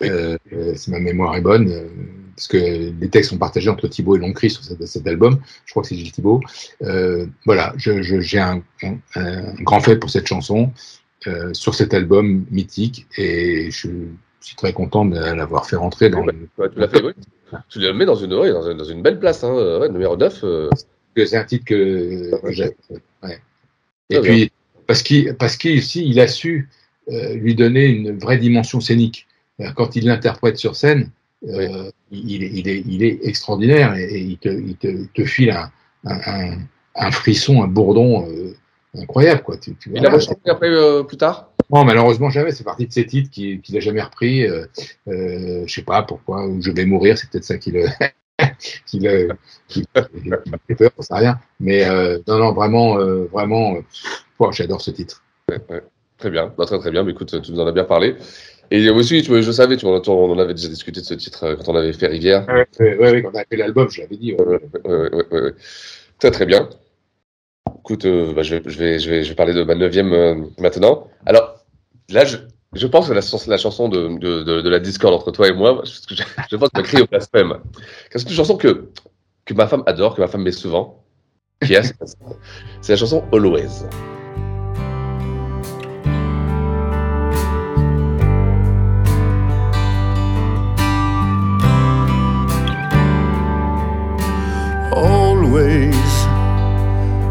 Si 0.01 0.91
ma 0.91 0.99
mémoire 0.99 1.35
est 1.35 1.41
bonne, 1.41 1.69
parce 2.35 2.47
que 2.47 2.57
les 2.99 3.09
textes 3.09 3.29
sont 3.31 3.37
partagés 3.37 3.69
entre 3.69 3.87
Thibault 3.87 4.15
et 4.15 4.19
Longcry 4.19 4.49
sur 4.49 4.63
cet, 4.63 4.85
cet 4.85 5.07
album. 5.07 5.39
Je 5.65 5.71
crois 5.71 5.83
que 5.83 5.89
c'est 5.89 5.95
Gilles 5.95 6.11
Thibault. 6.11 6.41
Euh, 6.81 7.25
voilà, 7.45 7.73
je- 7.77 8.01
je- 8.01 8.19
j'ai 8.19 8.39
un, 8.39 8.61
un- 8.83 8.97
un 9.15 9.53
grand 9.63 9.79
fait 9.79 9.95
pour 9.97 10.09
cette 10.09 10.27
chanson 10.27 10.71
euh, 11.27 11.53
sur 11.53 11.73
cet 11.75 11.93
album 11.93 12.45
mythique 12.51 13.07
et 13.17 13.71
je 13.71 13.87
suis 14.41 14.55
très 14.57 14.73
content 14.73 15.05
de 15.05 15.17
l'avoir 15.17 15.65
fait 15.67 15.75
rentrer 15.77 16.09
dans. 16.09 16.23
Ouais, 16.25 16.69
tu 16.71 16.79
l'as 16.79 16.87
fait, 16.89 17.01
oui. 17.03 17.13
Tu 17.69 17.79
le 17.79 17.93
mets 17.93 18.05
dans 18.05 18.15
une, 18.15 18.33
ouais, 18.33 18.51
dans 18.51 18.69
une, 18.69 18.77
dans 18.77 18.83
une 18.83 19.01
belle 19.01 19.19
place, 19.19 19.43
hein, 19.43 19.53
ouais, 19.79 19.89
numéro 19.89 20.17
9. 20.17 20.41
euh, 20.43 20.69
que 21.15 21.25
c'est 21.25 21.37
un 21.37 21.45
titre 21.45 21.63
que. 21.65 22.31
Ouais. 23.23 23.39
Et 24.09 24.19
puis, 24.19 24.51
parce 24.87 25.01
qu'il 25.01 25.33
parce 25.35 25.55
qu'il 25.57 25.77
aussi, 25.79 26.05
il 26.05 26.19
a 26.19 26.27
su 26.27 26.69
euh, 27.09 27.33
lui 27.35 27.55
donner 27.55 27.85
une 27.85 28.17
vraie 28.19 28.37
dimension 28.37 28.81
scénique. 28.81 29.25
Euh, 29.61 29.71
Quand 29.75 29.95
il 29.95 30.05
l'interprète 30.05 30.57
sur 30.57 30.75
scène, 30.75 31.09
euh, 31.47 31.91
il, 32.11 32.43
est, 32.43 32.51
il, 32.53 32.67
est, 32.67 32.83
il 32.87 33.03
est 33.03 33.19
extraordinaire 33.25 33.95
et, 33.95 34.03
et 34.05 34.19
il, 34.19 34.37
te, 34.37 34.49
il, 34.49 34.75
te, 34.75 34.87
il 34.87 35.07
te 35.09 35.25
file 35.25 35.51
un, 35.51 35.71
un, 36.05 36.19
un, 36.25 36.57
un 36.95 37.11
frisson, 37.11 37.63
un 37.63 37.67
bourdon 37.67 38.27
euh, 38.29 38.55
incroyable. 38.97 39.41
Quoi. 39.43 39.57
Tu, 39.57 39.75
tu, 39.75 39.91
Il 39.93 40.05
a 40.05 40.09
rechanté 40.09 40.49
après, 40.49 40.69
euh, 40.69 41.03
plus 41.03 41.17
tard? 41.17 41.49
Non, 41.71 41.83
malheureusement 41.83 42.29
jamais. 42.29 42.51
C'est 42.51 42.63
parti 42.63 42.87
de 42.87 42.93
ces 42.93 43.05
titres 43.05 43.29
qu'il 43.29 43.61
qu'il 43.61 43.75
a 43.77 43.79
jamais 43.79 44.01
repris. 44.01 44.45
Euh, 44.45 44.65
euh, 45.07 45.63
je 45.65 45.73
sais 45.73 45.83
pas 45.83 46.03
pourquoi. 46.03 46.45
Ou 46.45 46.61
je 46.61 46.71
vais 46.71 46.85
mourir, 46.85 47.17
c'est 47.17 47.29
peut-être 47.29 47.43
ça 47.43 47.57
qui 47.57 47.71
le 47.71 47.85
qui 48.85 48.99
le 48.99 49.29
qui, 49.67 49.81
qui 49.81 50.75
peur, 50.75 50.91
ça 50.99 51.15
rien. 51.15 51.39
Mais 51.59 51.85
non, 52.27 52.37
non, 52.37 52.53
vraiment, 52.53 52.97
vraiment, 53.31 53.77
oh, 54.39 54.51
j'adore 54.51 54.81
ce 54.81 54.91
titre. 54.91 55.23
Ouais, 55.49 55.59
ouais. 55.69 55.83
Très 56.17 56.29
bien, 56.29 56.53
bah, 56.57 56.65
très 56.65 56.79
très 56.79 56.91
bien. 56.91 57.03
Mais 57.03 57.11
écoute, 57.11 57.41
tu 57.41 57.51
nous 57.51 57.59
en 57.59 57.67
as 57.67 57.71
bien 57.71 57.83
parlé. 57.83 58.15
Et 58.71 58.89
aussi, 58.89 59.21
tu, 59.21 59.41
je 59.41 59.51
savais, 59.51 59.77
tu, 59.77 59.85
on, 59.85 60.01
on 60.07 60.31
en 60.31 60.39
avait 60.39 60.53
déjà 60.53 60.67
discuté 60.69 61.01
de 61.01 61.05
ce 61.05 61.13
titre 61.13 61.43
euh, 61.43 61.55
quand 61.55 61.69
on 61.71 61.75
avait 61.75 61.93
fait 61.93 62.07
Rivière. 62.07 62.45
Ouais, 62.47 62.65
ouais, 62.79 62.97
ouais, 62.97 63.21
quand 63.21 63.31
on 63.33 63.37
a 63.39 63.45
fait 63.45 63.57
l'album, 63.57 63.89
je 63.89 64.01
l'avais 64.01 64.17
dit. 64.17 64.33
ouais. 64.33 65.53
Très 66.19 66.31
très 66.31 66.45
bien. 66.45 66.69
Écoute, 67.79 68.05
euh, 68.05 68.33
bah, 68.33 68.41
je, 68.41 68.55
vais, 68.55 68.69
je, 68.69 68.79
vais, 68.79 68.99
je, 68.99 69.09
vais, 69.09 69.23
je 69.23 69.29
vais 69.29 69.35
parler 69.35 69.53
de 69.53 69.63
ma 69.63 69.75
neuvième 69.75 70.13
euh, 70.13 70.35
maintenant. 70.59 71.07
Alors, 71.25 71.59
là, 72.09 72.25
je, 72.25 72.37
je 72.73 72.87
pense 72.87 73.07
que 73.07 73.13
la, 73.13 73.21
chanson- 73.21 73.49
la 73.49 73.57
chanson 73.57 73.89
de, 73.89 74.17
de, 74.17 74.43
de, 74.43 74.61
de 74.61 74.69
la 74.69 74.79
discorde 74.79 75.13
entre 75.13 75.31
toi 75.31 75.47
et 75.47 75.53
moi, 75.53 75.83
je, 75.83 76.57
pense 76.57 76.69
que 76.69 76.79
je 76.79 76.81
crie 76.83 77.01
au 77.01 77.07
blasphème. 77.07 77.57
C'est 78.11 78.23
une 78.23 78.35
chanson 78.35 78.57
que, 78.57 78.89
que 79.45 79.53
ma 79.53 79.67
femme 79.67 79.83
adore, 79.85 80.15
que 80.15 80.21
ma 80.21 80.27
femme 80.27 80.43
met 80.43 80.51
souvent. 80.51 81.03
Qui 81.63 81.73
est, 81.73 81.93
c'est 82.81 82.93
la 82.93 82.97
chanson 82.97 83.23
Always. 83.31 83.85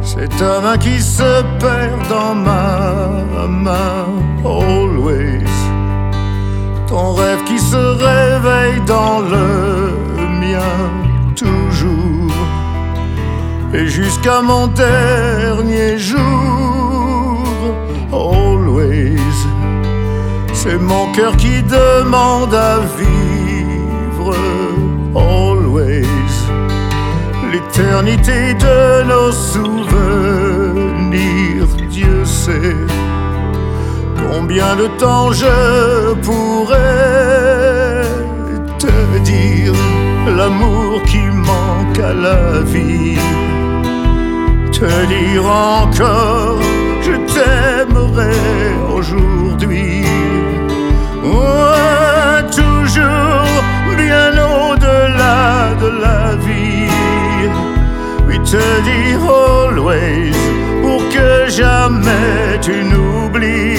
C'est 0.02 0.28
ta 0.38 0.60
main 0.60 0.78
qui 0.78 0.98
se 1.00 1.42
perd 1.58 2.08
dans 2.08 2.34
ma 2.34 3.46
main. 3.48 4.06
Always, 4.44 5.44
ton 6.86 7.12
rêve 7.12 7.44
qui 7.44 7.58
se 7.58 7.76
réveille 7.76 8.80
dans 8.86 9.20
le 9.20 10.26
mien. 10.40 10.78
Toujours, 11.36 12.32
et 13.74 13.86
jusqu'à 13.86 14.40
mon 14.40 14.68
dernier 14.68 15.98
jour. 15.98 17.42
Always, 18.12 19.18
c'est 20.54 20.78
mon 20.78 21.12
cœur 21.12 21.36
qui 21.36 21.62
demande 21.62 22.54
à 22.54 22.78
vivre. 22.96 23.23
L'éternité 27.54 28.54
de 28.54 29.02
nos 29.04 29.30
souvenirs. 29.30 29.70
Dieu 31.88 32.24
sait 32.24 32.76
combien 34.22 34.74
de 34.74 34.86
temps 34.98 35.30
je 35.30 36.14
pourrais 36.26 38.02
te 38.84 39.18
dire 39.32 39.74
l'amour 40.36 41.02
qui 41.04 41.22
manque 41.50 41.98
à 42.10 42.12
la 42.26 42.60
vie. 42.72 43.18
Te 44.72 44.90
dire 45.14 45.46
encore, 45.46 46.58
je 47.06 47.14
t'aimerai 47.32 48.36
aujourd'hui. 48.96 50.02
Toujours 52.56 53.43
Te 58.54 58.82
dire 58.84 59.20
always 59.28 60.30
pour 60.80 61.00
que 61.08 61.50
jamais 61.50 62.60
tu 62.62 62.84
n'oublies. 62.84 63.74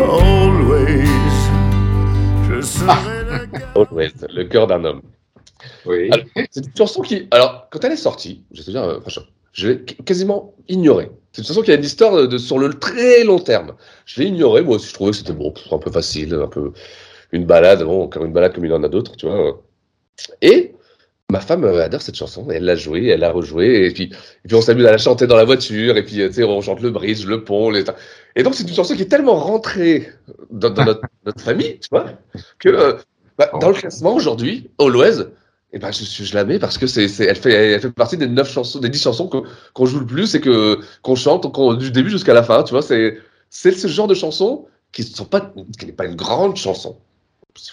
Always, 0.00 1.06
je 2.48 2.60
serai 2.60 3.22
le 3.30 3.46
gars. 3.52 3.68
Always, 3.76 4.10
le 4.34 4.42
cœur 4.44 4.66
d'un 4.66 4.84
homme. 4.84 5.02
Oui. 5.86 6.10
C'est 6.50 6.66
une 6.66 6.76
chanson 6.76 7.02
qui, 7.02 7.28
alors, 7.30 7.68
quand 7.70 7.84
elle 7.84 7.92
est 7.92 7.96
sortie, 7.96 8.42
je 8.52 8.62
te 8.64 8.72
dire, 8.72 8.82
euh, 8.82 9.00
franchement, 9.00 9.22
je 9.52 9.68
l'ai 9.68 9.84
qu- 9.84 10.02
quasiment 10.02 10.52
ignorée. 10.66 11.12
C'est 11.32 11.42
une 11.42 11.46
chanson 11.46 11.62
qui 11.62 11.70
a 11.70 11.74
une 11.76 11.84
histoire 11.84 12.16
de, 12.16 12.26
de- 12.26 12.38
sur 12.38 12.58
le 12.58 12.74
très 12.74 13.22
long 13.22 13.38
terme. 13.38 13.74
Je 14.04 14.20
l'ai 14.20 14.26
ignorée, 14.26 14.62
moi 14.62 14.76
aussi, 14.76 14.88
je 14.88 14.94
trouvais 14.94 15.12
que 15.12 15.16
c'était 15.18 15.32
bon, 15.32 15.54
un 15.70 15.78
peu 15.78 15.92
facile, 15.92 16.34
un 16.34 16.48
peu 16.48 16.72
une 17.30 17.44
balade, 17.46 17.84
bon, 17.84 18.02
encore 18.02 18.24
une 18.24 18.32
balade 18.32 18.52
comme 18.52 18.64
il 18.64 18.72
en 18.72 18.82
a 18.82 18.88
d'autres, 18.88 19.14
tu 19.16 19.26
vois. 19.26 19.62
Et 20.40 20.74
ma 21.30 21.40
femme 21.40 21.64
euh, 21.64 21.84
adore 21.84 22.02
cette 22.02 22.14
chanson, 22.14 22.48
elle 22.50 22.64
l'a 22.64 22.76
jouée, 22.76 23.06
elle 23.06 23.20
l'a 23.20 23.30
rejouée, 23.30 23.86
et 23.86 23.90
puis, 23.90 24.08
puis 24.08 24.54
on 24.54 24.60
s'amuse 24.60 24.86
à 24.86 24.90
la 24.90 24.98
chanter 24.98 25.26
dans 25.26 25.36
la 25.36 25.44
voiture, 25.44 25.96
et 25.96 26.04
puis, 26.04 26.20
euh, 26.20 26.46
on 26.46 26.60
chante 26.60 26.80
le 26.80 26.90
bridge, 26.90 27.24
le 27.24 27.42
pont, 27.42 27.70
les... 27.70 27.84
Et 28.36 28.42
donc, 28.42 28.54
c'est 28.54 28.68
une 28.68 28.74
chanson 28.74 28.94
qui 28.94 29.02
est 29.02 29.06
tellement 29.06 29.36
rentrée 29.36 30.08
dans, 30.50 30.72
notre, 31.24 31.40
famille, 31.40 31.78
tu 31.80 31.88
vois, 31.90 32.06
que 32.58 32.68
euh, 32.68 32.94
bah, 33.38 33.50
dans 33.60 33.68
le 33.68 33.74
classement 33.74 34.14
aujourd'hui, 34.14 34.70
Always, 34.78 35.24
et 35.72 35.78
ben, 35.78 35.90
je, 35.90 36.04
je 36.04 36.34
la 36.34 36.44
mets 36.44 36.58
parce 36.58 36.76
que 36.76 36.86
c'est, 36.86 37.06
elle 37.24 37.36
fait, 37.36 37.52
elle 37.52 37.80
fait 37.80 37.90
partie 37.90 38.18
des 38.18 38.26
neuf 38.26 38.52
chansons, 38.52 38.78
des 38.78 38.90
dix 38.90 39.02
chansons 39.02 39.28
qu'on, 39.72 39.86
joue 39.86 40.00
le 40.00 40.06
plus 40.06 40.34
et 40.34 40.40
que, 40.40 40.78
qu'on 41.00 41.14
chante 41.14 41.50
qu'on- 41.50 41.74
du 41.74 41.90
début 41.90 42.10
jusqu'à 42.10 42.34
la 42.34 42.42
fin, 42.42 42.62
tu 42.62 42.72
vois, 42.72 42.82
c'est, 42.82 43.16
c'est 43.48 43.72
ce 43.72 43.88
genre 43.88 44.06
de 44.06 44.14
pas, 45.24 45.52
qui 45.78 45.86
n'est 45.86 45.92
pas 45.92 46.04
une 46.04 46.16
grande 46.16 46.56
chanson. 46.56 46.98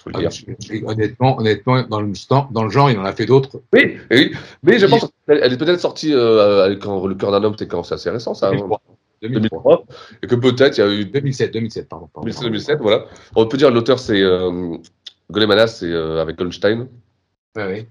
Faut 0.04 0.10
le 0.10 0.16
Ah, 0.18 0.20
dire. 0.20 0.32
je- 0.32 0.46
je- 0.60 0.84
honnêtement, 0.86 1.40
honnêtement, 1.40 1.82
dans 1.84 2.02
le, 2.02 2.12
dans 2.52 2.64
le 2.64 2.70
genre, 2.70 2.90
il 2.92 3.00
en 3.00 3.06
a 3.06 3.14
fait 3.14 3.26
d'autres. 3.26 3.62
Oui, 3.74 3.98
oui, 4.12 4.32
mais 4.64 4.78
je 4.80 4.86
pense 4.86 5.10
qu'elle 5.28 5.40
elle 5.42 5.54
est 5.54 5.58
peut-être 5.58 5.80
sortie 5.80 6.14
euh, 6.14 6.76
quand 6.78 7.06
le 7.08 7.16
cœur 7.16 7.32
d'un 7.32 7.44
homme, 7.44 7.56
c'est 7.58 7.68
quand? 7.68 7.84
C'est 7.84 7.96
assez 7.96 8.10
récent, 8.10 8.34
ça. 8.34 8.50
2003. 8.52 8.82
2003. 9.22 9.84
Et 10.24 10.28
que 10.28 10.36
peut-être 10.36 10.78
il 10.78 10.82
y 10.82 10.84
a 10.84 10.90
eu 10.94 11.06
2007, 11.06 11.52
2007, 11.54 11.90
pardon. 11.90 12.08
pardon. 12.14 12.26
2007, 12.26 12.44
2007, 12.44 12.80
voilà. 12.82 13.06
On 13.36 13.46
peut 13.48 13.58
dire 13.58 13.70
l'auteur 13.72 14.00
c'est 14.00 14.22
euh, 14.22 14.78
Golemanas, 15.32 15.68
c'est 15.68 15.92
euh, 15.92 16.22
avec 16.22 16.38
Goldstein. 16.38 16.88
Ouais, 17.56 17.66
ouais. 17.66 17.88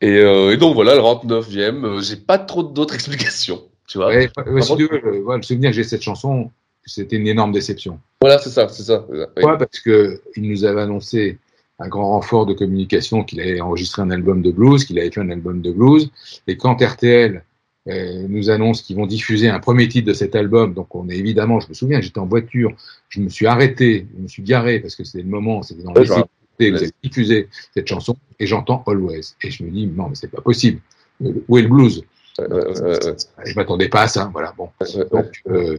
Et, 0.00 0.18
euh, 0.18 0.52
et 0.52 0.56
donc 0.56 0.74
voilà, 0.74 0.94
le 0.94 1.00
39e, 1.00 1.84
euh, 1.84 2.00
j'ai 2.00 2.16
pas 2.16 2.38
trop 2.38 2.62
d'autres 2.62 2.94
explications, 2.94 3.62
tu 3.88 3.98
vois. 3.98 4.08
Ouais, 4.08 4.30
ouais, 4.46 4.62
si 4.62 4.76
tu 4.76 4.86
veux, 4.88 5.00
le, 5.02 5.22
ouais, 5.22 5.36
le 5.36 5.42
souvenir 5.42 5.70
que 5.70 5.76
j'ai 5.76 5.84
cette 5.84 6.02
chanson, 6.02 6.50
c'était 6.90 7.16
une 7.16 7.28
énorme 7.28 7.52
déception. 7.52 8.00
Voilà, 8.20 8.38
c'est 8.38 8.50
ça, 8.50 8.68
c'est 8.68 8.82
ça. 8.82 9.06
Oui. 9.08 9.18
Pourquoi? 9.34 9.58
Parce 9.58 9.80
que 9.80 10.20
il 10.36 10.50
nous 10.50 10.64
avait 10.64 10.82
annoncé 10.82 11.38
un 11.78 11.88
grand 11.88 12.10
renfort 12.10 12.46
de 12.46 12.52
communication 12.52 13.24
qu'il 13.24 13.40
allait 13.40 13.60
enregistrer 13.60 14.02
un 14.02 14.10
album 14.10 14.42
de 14.42 14.50
blues, 14.50 14.84
qu'il 14.84 14.98
avait 14.98 15.10
fait 15.10 15.20
un 15.20 15.30
album 15.30 15.62
de 15.62 15.72
blues. 15.72 16.10
Et 16.46 16.56
quand 16.56 16.82
RTL 16.82 17.42
euh, 17.88 18.26
nous 18.28 18.50
annonce 18.50 18.82
qu'ils 18.82 18.96
vont 18.96 19.06
diffuser 19.06 19.48
un 19.48 19.60
premier 19.60 19.88
titre 19.88 20.06
de 20.06 20.12
cet 20.12 20.36
album, 20.36 20.74
donc 20.74 20.94
on 20.94 21.08
est 21.08 21.16
évidemment, 21.16 21.60
je 21.60 21.68
me 21.68 21.74
souviens, 21.74 22.00
j'étais 22.02 22.18
en 22.18 22.26
voiture, 22.26 22.72
je 23.08 23.20
me 23.20 23.30
suis 23.30 23.46
arrêté, 23.46 24.06
je 24.14 24.22
me 24.22 24.28
suis 24.28 24.42
garé 24.42 24.80
parce 24.80 24.94
que 24.94 25.04
c'était 25.04 25.22
le 25.22 25.30
moment, 25.30 25.62
c'était 25.62 25.82
dans 25.82 25.94
écouté, 25.94 26.70
vous 26.70 26.76
avez 26.76 26.92
diffusé 27.02 27.48
cette 27.72 27.86
chanson, 27.86 28.16
et 28.38 28.46
j'entends 28.46 28.82
Always. 28.86 29.34
Et 29.42 29.50
je 29.50 29.64
me 29.64 29.70
dis, 29.70 29.86
non, 29.86 30.10
mais 30.10 30.14
c'est 30.14 30.30
pas 30.30 30.42
possible. 30.42 30.80
Euh, 31.24 31.32
Où 31.48 31.56
est 31.56 31.62
le 31.62 31.68
blues? 31.68 32.04
Je 32.38 33.54
m'attendais 33.56 33.88
pas 33.88 34.02
à 34.02 34.08
ça, 34.08 34.28
voilà. 34.32 34.52
Bon. 34.56 34.68
Donc, 35.10 35.42
euh. 35.48 35.76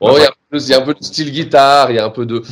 Bon, 0.00 0.16
il 0.16 0.22
y, 0.22 0.24
a 0.24 0.28
un 0.28 0.32
peu- 0.50 0.58
il 0.58 0.68
y 0.68 0.72
a 0.74 0.78
un 0.80 0.84
peu 0.84 0.94
de 0.94 1.02
style 1.02 1.30
guitare, 1.32 1.90
il 1.90 1.96
y 1.96 1.98
a 1.98 2.04
un 2.04 2.10
peu 2.10 2.26
de. 2.26 2.42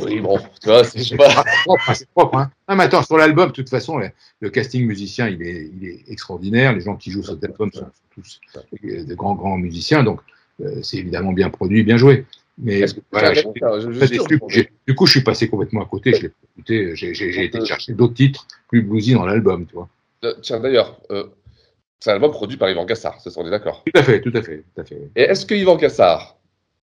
Oui, 0.00 0.20
bon, 0.20 0.38
tu 0.62 0.68
vois, 0.68 0.84
c'est- 0.84 1.16
pas. 1.16 1.44
Propre, 1.64 1.90
hein, 1.90 1.94
propre. 2.14 2.36
Hein. 2.38 2.50
Non, 2.68 2.76
mais 2.76 2.84
attends, 2.84 3.02
sur 3.02 3.16
l'album, 3.18 3.48
de 3.48 3.52
toute 3.52 3.68
façon, 3.68 3.98
le, 3.98 4.08
le 4.40 4.50
casting 4.50 4.86
musicien, 4.86 5.28
il 5.28 5.42
est, 5.42 5.70
il 5.80 5.88
est 5.88 6.04
extraordinaire. 6.10 6.72
Les 6.72 6.80
gens 6.80 6.96
qui 6.96 7.10
jouent 7.10 7.22
sur 7.22 7.34
cet 7.34 7.44
album 7.44 7.70
sont, 7.72 7.86
tous 8.14 8.40
euh, 8.84 9.04
de 9.04 9.14
grands, 9.14 9.34
grands 9.34 9.58
musiciens. 9.58 10.02
Donc, 10.02 10.20
euh, 10.62 10.80
c'est 10.82 10.98
évidemment 10.98 11.32
bien 11.32 11.50
produit, 11.50 11.82
bien 11.82 11.96
joué. 11.96 12.24
Mais 12.56 12.84
voilà, 13.10 13.32
Du 14.86 14.94
coup, 14.94 15.06
je 15.06 15.10
suis 15.10 15.22
passé 15.22 15.48
complètement 15.48 15.82
à 15.82 15.86
côté. 15.86 16.14
Je 16.14 16.22
l'ai 16.22 16.28
pas 16.28 16.34
écouté. 16.56 16.94
J'ai 16.94 17.44
été 17.44 17.64
chercher 17.66 17.92
d'autres 17.94 18.14
titres 18.14 18.46
plus 18.68 18.82
bluesy 18.82 19.12
dans 19.14 19.26
l'album, 19.26 19.66
tu 19.66 19.74
vois. 19.74 19.88
Euh, 20.24 20.34
Tiens, 20.40 20.60
d'ailleurs, 20.60 20.96
euh, 21.10 21.24
c'est 22.00 22.10
un 22.10 22.14
album 22.14 22.30
produit 22.32 22.56
par 22.56 22.68
Yvan 22.70 22.84
Cassard, 22.86 23.20
ça, 23.20 23.30
on 23.36 23.46
est 23.46 23.50
d'accord. 23.50 23.82
Tout 23.84 23.98
à 23.98 24.02
fait, 24.02 24.20
tout 24.20 24.32
à 24.34 24.42
fait, 24.42 24.64
tout 24.74 24.80
à 24.80 24.84
fait. 24.84 25.10
Et 25.16 25.22
est-ce 25.22 25.46
que 25.46 25.54
Yvan 25.54 25.76
Cassard 25.76 26.36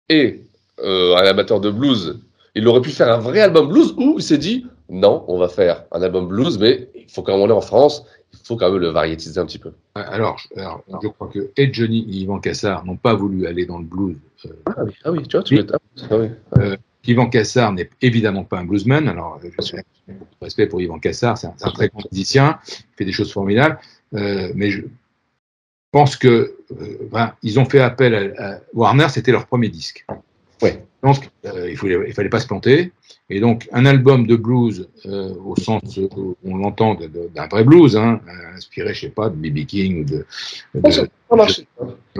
est 0.09 0.41
euh, 0.79 1.15
un 1.15 1.25
amateur 1.25 1.59
de 1.59 1.69
blues 1.71 2.19
Il 2.55 2.67
aurait 2.67 2.81
pu 2.81 2.89
faire 2.89 3.11
un 3.11 3.19
vrai 3.19 3.39
album 3.41 3.69
blues 3.69 3.93
ou 3.97 4.15
il 4.17 4.23
s'est 4.23 4.37
dit 4.37 4.65
non, 4.89 5.25
on 5.27 5.37
va 5.37 5.49
faire 5.49 5.83
un 5.91 6.01
album 6.01 6.27
blues, 6.27 6.57
mais 6.59 6.89
il 6.95 7.09
faut 7.11 7.21
quand 7.21 7.33
on 7.35 7.49
est 7.49 7.51
en 7.53 7.61
France, 7.61 8.05
il 8.33 8.39
faut 8.45 8.55
quand 8.55 8.69
même 8.71 8.79
le 8.79 8.87
variétiser 8.89 9.37
un 9.39 9.45
petit 9.45 9.59
peu. 9.59 9.71
Alors, 9.95 10.37
je- 10.37 10.59
alors, 10.59 10.81
je 11.03 11.07
crois 11.09 11.27
que 11.27 11.51
et 11.57 11.73
Johnny 11.73 11.99
et 12.09 12.17
Yvan 12.19 12.39
Cassard 12.39 12.85
n'ont 12.85 12.95
pas 12.95 13.13
voulu 13.13 13.47
aller 13.47 13.65
dans 13.65 13.79
le 13.79 13.85
blues. 13.85 14.17
euh, 14.45 14.49
Ah 14.65 14.83
oui, 14.85 14.91
ah 15.03 15.11
oui 15.11 15.23
tu 15.27 15.35
vois, 15.35 15.43
tu 15.43 15.55
m'étonnes. 15.55 15.79
Ah 16.09 16.17
oui. 16.17 16.27
Euh, 16.59 16.77
Yvan 17.05 17.29
Cassard 17.29 17.71
n'est 17.73 17.89
évidemment 18.01 18.43
pas 18.43 18.59
un 18.59 18.65
bluesman. 18.65 19.07
Alors, 19.09 19.39
je 19.43 19.49
j'ai 19.65 19.77
beaucoup 20.13 20.25
de 20.39 20.43
respect 20.45 20.67
pour 20.67 20.81
Yvan 20.81 20.99
Cassard, 20.99 21.37
c'est 21.37 21.47
un, 21.47 21.53
c'est 21.57 21.65
un 21.67 21.71
très 21.71 21.87
grand 21.89 22.01
musicien, 22.11 22.59
il 22.67 22.95
fait 22.97 23.05
des 23.05 23.11
choses 23.13 23.31
formidables. 23.31 23.77
Euh, 24.13 24.51
mais 24.55 24.71
je 24.71 24.81
pense 25.91 26.15
que 26.15 26.55
euh, 26.71 26.97
ben, 27.11 27.33
ils 27.43 27.59
ont 27.59 27.65
fait 27.65 27.79
appel 27.79 28.33
à, 28.37 28.53
à 28.55 28.59
Warner, 28.73 29.07
c'était 29.09 29.31
leur 29.31 29.45
premier 29.47 29.69
disque. 29.69 30.05
Ouais. 30.61 30.83
Donc, 31.03 31.29
euh, 31.45 31.69
il 31.69 31.77
fallait, 31.77 31.97
il 32.07 32.13
fallait 32.13 32.29
pas 32.29 32.39
se 32.39 32.47
planter. 32.47 32.91
Et 33.29 33.39
donc, 33.39 33.67
un 33.71 33.85
album 33.85 34.25
de 34.25 34.35
blues, 34.35 34.89
euh, 35.05 35.33
au 35.45 35.55
sens 35.55 35.97
où 35.97 36.35
on 36.43 36.57
l'entend 36.57 36.95
d'un 36.95 37.47
vrai 37.47 37.63
blues, 37.63 37.95
hein, 37.95 38.21
inspiré, 38.55 38.93
je 38.93 39.01
sais 39.01 39.09
pas, 39.09 39.29
de 39.29 39.35
B.B. 39.35 39.65
King 39.65 40.01
ou 40.01 40.03
de, 40.05 40.25
de- 40.75 40.91
Ça 40.91 41.03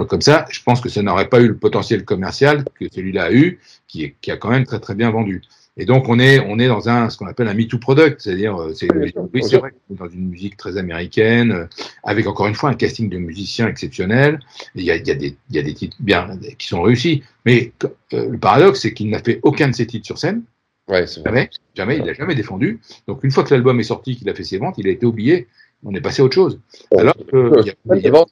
comme 0.08 0.22
ça, 0.22 0.46
je 0.50 0.62
pense 0.62 0.80
que 0.82 0.90
ça 0.90 1.02
n'aurait 1.02 1.30
pas 1.30 1.40
eu 1.42 1.48
le 1.48 1.58
potentiel 1.58 2.06
commercial 2.06 2.64
que 2.80 2.86
celui-là 2.92 3.26
a 3.26 3.32
eu, 3.32 3.60
qui, 3.88 4.04
est, 4.04 4.16
qui 4.22 4.32
a 4.32 4.38
quand 4.38 4.50
même 4.50 4.66
très 4.66 4.80
très 4.80 4.94
bien 4.96 5.10
vendu. 5.10 5.42
Et 5.80 5.86
donc 5.86 6.10
on 6.10 6.18
est 6.20 6.40
on 6.40 6.58
est 6.60 6.68
dans 6.68 6.90
un 6.90 7.10
ce 7.10 7.18
qu'on 7.18 7.28
appelle 7.28 7.48
un 7.48 7.54
Me 7.54 7.66
Too 7.68 7.78
product, 7.78 8.22
c'est-à-dire 8.22 8.56
euh, 8.60 8.74
c'est 8.74 8.88
Oui, 8.94 9.44
c'est 9.44 9.58
vrai 9.58 9.72
dans 9.92 10.08
une 10.10 10.28
musique 10.30 10.58
très 10.58 10.78
américaine, 10.78 11.52
euh, 11.52 11.66
avec 12.04 12.26
encore 12.28 12.48
une 12.48 12.56
fois 12.56 12.70
un 12.72 12.74
casting 12.74 13.10
de 13.10 13.18
musiciens 13.18 13.68
exceptionnel. 13.68 14.40
Il 14.76 14.84
y 14.84 14.92
a, 14.92 14.96
il 14.96 15.08
y 15.08 15.12
a 15.12 15.16
des 15.16 15.38
il 15.50 15.56
y 15.56 15.60
a 15.60 15.62
des 15.64 15.74
titres 15.74 15.98
bien 16.00 16.30
qui 16.58 16.68
sont 16.68 16.82
réussis, 16.82 17.24
mais 17.46 17.72
euh, 18.14 18.30
le 18.30 18.38
paradoxe 18.38 18.82
c'est 18.82 18.94
qu'il 18.94 19.10
n'a 19.10 19.20
fait 19.20 19.40
aucun 19.44 19.70
de 19.70 19.76
ses 19.76 19.86
titres 19.86 20.06
sur 20.06 20.18
scène. 20.18 20.42
Ouais, 20.90 21.06
c'est 21.06 21.20
vrai. 21.20 21.30
Jamais, 21.30 21.50
jamais, 21.76 21.98
il 21.98 22.06
l'a 22.06 22.14
jamais 22.14 22.34
défendu. 22.34 22.80
Donc 23.08 23.24
une 23.24 23.32
fois 23.32 23.44
que 23.44 23.54
l'album 23.54 23.80
est 23.80 23.84
sorti, 23.84 24.16
qu'il 24.16 24.30
a 24.30 24.34
fait 24.34 24.44
ses 24.46 24.58
ventes, 24.58 24.76
il 24.78 24.88
a 24.88 24.92
été 24.92 25.06
oublié. 25.06 25.48
On 25.84 25.94
est 25.94 26.02
passé 26.02 26.24
à 26.24 26.26
autre 26.26 26.34
chose. 26.34 26.60
Alors 26.98 27.14
que, 27.32 27.52
il 27.64 27.70
a- 27.70 27.96
il 27.98 28.02
y 28.02 28.08
a- 28.08 28.08
Il, 28.08 28.12
vend, 28.12 28.26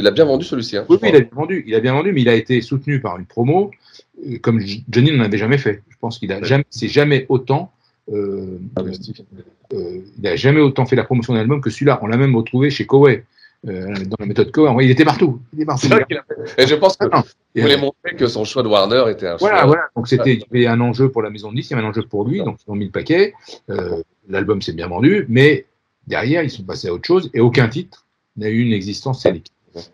il 0.00 0.04
a 0.06 0.10
bien 0.10 0.24
vendu 0.24 0.44
celui-ci. 0.44 0.76
Hein, 0.76 0.86
oui, 0.88 0.96
oui, 1.00 1.10
il 1.10 1.14
a 1.16 1.20
bien 1.20 1.28
vendu. 1.32 1.64
Il 1.68 1.74
a 1.76 1.78
bien 1.80 1.92
vendu, 1.92 2.10
mais 2.12 2.22
il 2.22 2.28
a 2.28 2.34
été 2.34 2.60
soutenu 2.62 3.00
par 3.00 3.16
une 3.16 3.26
promo 3.26 3.70
comme 4.42 4.60
J- 4.60 4.84
Johnny 4.90 5.12
n'en 5.16 5.24
avait 5.24 5.38
jamais 5.38 5.58
fait. 5.58 5.82
Je 5.90 5.96
pense 6.00 6.18
qu'il 6.18 6.32
a 6.32 6.42
jamais, 6.42 6.64
c'est 6.70 6.88
jamais 6.88 7.26
autant. 7.28 7.72
Euh, 8.12 8.58
euh, 9.72 10.00
il 10.18 10.26
a 10.26 10.36
jamais 10.36 10.60
autant 10.60 10.86
fait 10.86 10.96
la 10.96 11.04
promotion 11.04 11.32
d'un 11.34 11.40
album 11.40 11.60
que 11.60 11.70
celui-là. 11.70 11.98
On 12.02 12.06
l'a 12.06 12.16
même 12.16 12.36
retrouvé 12.36 12.70
chez 12.70 12.86
euh, 12.92 13.94
dans 14.06 14.16
la 14.18 14.26
méthode. 14.26 14.54
Ouais, 14.56 14.84
Il 14.84 14.90
était 14.90 15.04
partout. 15.04 15.40
Il 15.52 15.60
était 15.62 15.66
partout. 15.66 15.88
Et 16.58 16.66
je 16.66 16.74
pense 16.74 16.96
qu'il 16.96 17.08
Ah, 17.12 17.24
voulait 17.56 17.74
euh, 17.74 17.78
montrer 17.78 18.14
que 18.16 18.26
son 18.26 18.44
choix 18.44 18.62
de 18.62 18.68
Warner 18.68 19.04
était 19.10 19.26
un 19.26 19.36
voilà, 19.36 19.58
choix. 19.58 19.66
voilà. 19.66 19.82
Donc 19.96 20.06
c'était, 20.08 20.34
il 20.34 20.60
y 20.62 20.66
avait 20.66 20.74
un 20.76 20.80
enjeu 20.80 21.08
pour 21.10 21.22
la 21.22 21.30
maison 21.30 21.50
de 21.50 21.56
disques, 21.56 21.70
il 21.70 21.74
y 21.74 21.76
avait 21.78 21.86
un 21.86 21.90
enjeu 21.90 22.02
pour 22.02 22.26
lui, 22.28 22.42
donc 22.42 22.58
ils 22.66 22.70
ont 22.70 22.74
mis 22.74 22.84
le 22.86 22.90
paquet. 22.90 23.32
Euh, 23.70 24.02
L'album 24.28 24.60
s'est 24.62 24.72
bien 24.72 24.88
vendu, 24.88 25.24
mais 25.28 25.64
derrière 26.06 26.42
ils 26.42 26.50
sont 26.50 26.62
passés 26.62 26.88
à 26.88 26.92
autre 26.92 27.06
chose 27.06 27.30
et 27.34 27.40
aucun 27.40 27.68
titre 27.68 28.04
n'a 28.36 28.48
eu 28.50 28.60
une 28.60 28.72
existence 28.72 29.22
scénique. 29.22 29.50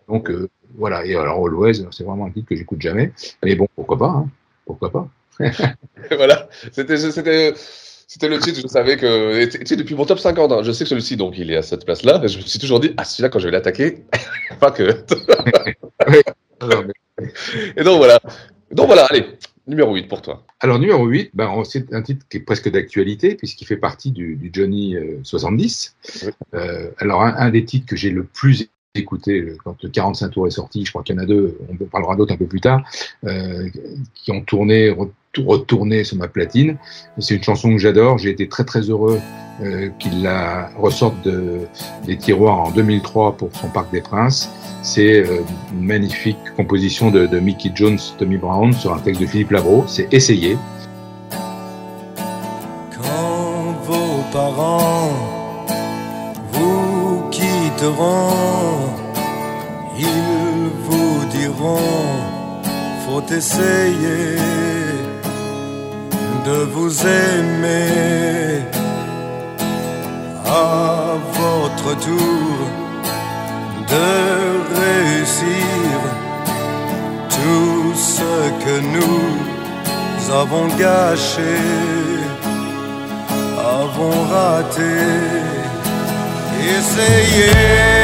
Donc 0.09 0.29
euh, 0.29 0.49
voilà. 0.77 1.05
Et 1.05 1.15
alors 1.15 1.45
Always, 1.45 1.85
c'est 1.91 2.03
vraiment 2.03 2.25
un 2.25 2.31
titre 2.31 2.47
que 2.49 2.55
j'écoute 2.55 2.81
jamais. 2.81 3.11
Mais 3.43 3.55
bon, 3.55 3.67
pourquoi 3.75 3.97
pas 3.97 4.07
hein. 4.09 4.29
Pourquoi 4.65 4.91
pas 4.91 5.07
voilà, 6.11 6.49
c'était, 6.71 6.97
c'était, 6.97 7.53
c'était 7.55 8.27
le 8.27 8.37
titre, 8.39 8.59
je 8.61 8.67
savais 8.67 8.97
que, 8.97 9.45
tu 9.45 9.65
sais, 9.65 9.75
depuis 9.75 9.95
mon 9.95 10.05
top 10.05 10.19
50, 10.19 10.51
hein, 10.51 10.61
je 10.63 10.71
sais 10.71 10.83
que 10.83 10.89
celui-ci, 10.89 11.15
donc, 11.15 11.37
il 11.37 11.49
est 11.49 11.55
à 11.55 11.61
cette 11.63 11.85
place-là, 11.85 12.21
je 12.27 12.37
me 12.37 12.43
suis 12.43 12.59
toujours 12.59 12.79
dit, 12.79 12.91
ah, 12.97 13.05
celui-là, 13.05 13.29
quand 13.29 13.39
je 13.39 13.45
vais 13.45 13.51
l'attaquer, 13.51 14.03
pas 14.59 14.69
que. 14.71 14.83
Mais- 16.09 16.23
et 17.75 17.83
donc, 17.83 17.97
voilà. 17.97 18.19
Donc, 18.71 18.87
voilà, 18.87 19.05
allez, 19.05 19.25
numéro 19.67 19.93
8 19.95 20.07
pour 20.07 20.21
toi. 20.21 20.45
Alors, 20.59 20.77
numéro 20.79 21.05
8, 21.05 21.31
ben, 21.33 21.63
c'est 21.63 21.93
un 21.93 22.01
titre 22.01 22.25
qui 22.29 22.37
est 22.37 22.41
presque 22.41 22.69
d'actualité, 22.69 23.35
puisqu'il 23.35 23.65
fait 23.65 23.77
partie 23.77 24.11
du, 24.11 24.35
du 24.35 24.49
Johnny 24.53 24.95
euh, 24.95 25.19
70. 25.23 25.95
Euh, 26.53 26.91
alors, 26.97 27.23
un, 27.23 27.33
un 27.35 27.49
des 27.49 27.65
titres 27.65 27.87
que 27.87 27.95
j'ai 27.95 28.09
le 28.09 28.23
plus 28.25 28.67
écouté 28.95 29.39
euh, 29.39 29.57
quand 29.63 29.75
le 29.81 29.89
45 29.89 30.29
tours 30.29 30.47
est 30.47 30.51
sorti, 30.51 30.85
je 30.85 30.91
crois 30.91 31.03
qu'il 31.03 31.15
y 31.15 31.19
en 31.19 31.21
a 31.21 31.25
deux, 31.25 31.57
on 31.69 31.75
parlera 31.85 32.15
d'autres 32.15 32.33
un 32.33 32.37
peu 32.37 32.45
plus 32.45 32.59
tard, 32.61 32.81
euh, 33.25 33.69
qui 34.13 34.31
ont 34.31 34.41
tourné, 34.41 34.89
retour- 34.89 35.45
retourné 35.45 36.03
sur 36.03 36.17
ma 36.17 36.27
platine. 36.27 36.77
C'est 37.17 37.35
une 37.35 37.43
chanson 37.43 37.71
que 37.71 37.77
j'adore. 37.77 38.17
J'ai 38.17 38.29
été 38.29 38.49
très 38.49 38.65
très 38.65 38.81
heureux 38.81 39.19
euh, 39.61 39.89
qu'il 39.99 40.23
la 40.23 40.69
ressorte 40.77 41.21
de, 41.23 41.59
des 42.05 42.17
tiroirs 42.17 42.59
en 42.59 42.71
2003 42.71 43.37
pour 43.37 43.49
son 43.55 43.69
Parc 43.69 43.91
des 43.91 44.01
Princes. 44.01 44.49
C'est 44.83 45.21
euh, 45.25 45.39
une 45.71 45.85
magnifique 45.85 46.37
composition 46.57 47.11
de, 47.11 47.27
de 47.27 47.39
Mickey 47.39 47.71
Jones, 47.73 47.99
Tommy 48.17 48.37
Brown 48.37 48.73
sur 48.73 48.93
un 48.93 48.99
texte 48.99 49.21
de 49.21 49.25
Philippe 49.25 49.51
Labro. 49.51 49.85
C'est 49.87 50.13
Essayer. 50.13 50.57
Quand 52.91 53.73
vos 53.85 54.21
parents 54.33 55.09
vous 56.51 57.29
quitteront, 57.29 58.80
faut 63.27 63.33
essayer 63.33 64.37
de 66.45 66.63
vous 66.73 67.05
aimer 67.05 68.61
à 70.45 71.15
votre 71.39 71.99
tour, 71.99 72.57
de 73.89 74.09
réussir 74.81 75.97
tout 77.29 77.93
ce 77.95 78.49
que 78.63 78.79
nous 78.95 80.33
avons 80.33 80.67
gâché 80.77 81.57
avons 83.57 84.23
raté. 84.31 84.97
Essayez. 86.77 88.00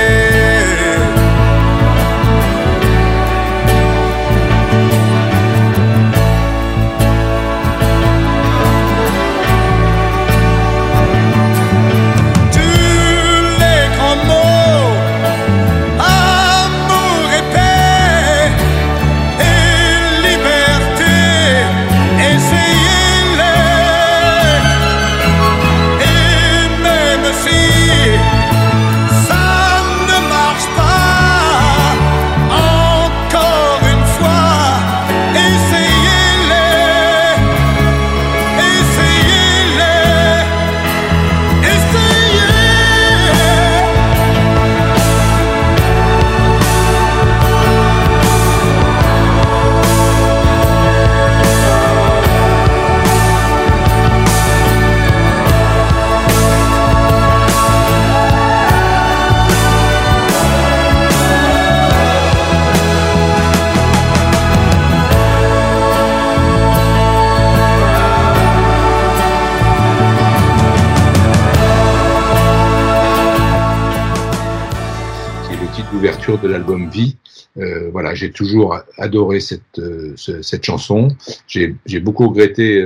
De 76.35 76.47
l'album 76.49 76.89
Vie. 76.89 77.15
Euh, 77.57 77.89
voilà, 77.91 78.13
j'ai 78.13 78.31
toujours 78.31 78.77
adoré 78.97 79.39
cette, 79.39 79.79
euh, 79.79 80.11
ce- 80.17 80.41
cette 80.41 80.65
chanson. 80.65 81.07
J'ai 81.47 81.99
beaucoup 82.01 82.27
regretté 82.27 82.85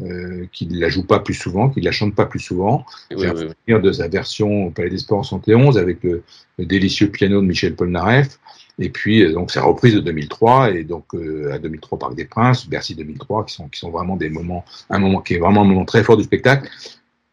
euh, 0.00 0.46
qu'il 0.52 0.78
la 0.80 0.88
joue 0.88 1.04
pas 1.06 1.18
plus 1.20 1.34
souvent, 1.34 1.68
qu'il 1.68 1.84
la 1.84 1.92
chante 1.92 2.14
pas 2.14 2.24
plus 2.24 2.40
souvent. 2.40 2.86
Oui, 3.10 3.18
J'ai 3.20 3.26
un 3.26 3.34
oui, 3.34 3.42
oui. 3.42 3.48
souvenir 3.66 3.82
de 3.82 3.92
sa 3.92 4.08
version 4.08 4.66
au 4.66 4.70
Palais 4.70 4.88
des 4.88 4.98
Sports 4.98 5.18
en 5.18 5.22
71 5.22 5.76
avec 5.76 6.02
le, 6.02 6.22
le 6.58 6.64
délicieux 6.64 7.08
piano 7.08 7.40
de 7.42 7.46
Michel 7.46 7.74
Polnareff. 7.74 8.38
Et 8.78 8.88
puis, 8.88 9.30
donc, 9.34 9.50
sa 9.50 9.60
reprise 9.62 9.94
de 9.94 10.00
2003 10.00 10.70
et 10.70 10.84
donc 10.84 11.04
euh, 11.14 11.52
à 11.52 11.58
2003 11.58 11.98
Parc 11.98 12.14
des 12.14 12.24
Princes, 12.24 12.66
Bercy 12.66 12.94
2003, 12.94 13.44
qui 13.44 13.54
sont, 13.54 13.68
qui 13.68 13.78
sont 13.78 13.90
vraiment 13.90 14.16
des 14.16 14.30
moments, 14.30 14.64
un 14.88 14.98
moment 14.98 15.20
qui 15.20 15.34
est 15.34 15.38
vraiment 15.38 15.60
un 15.62 15.66
moment 15.66 15.84
très 15.84 16.02
fort 16.02 16.16
du 16.16 16.24
spectacle. 16.24 16.66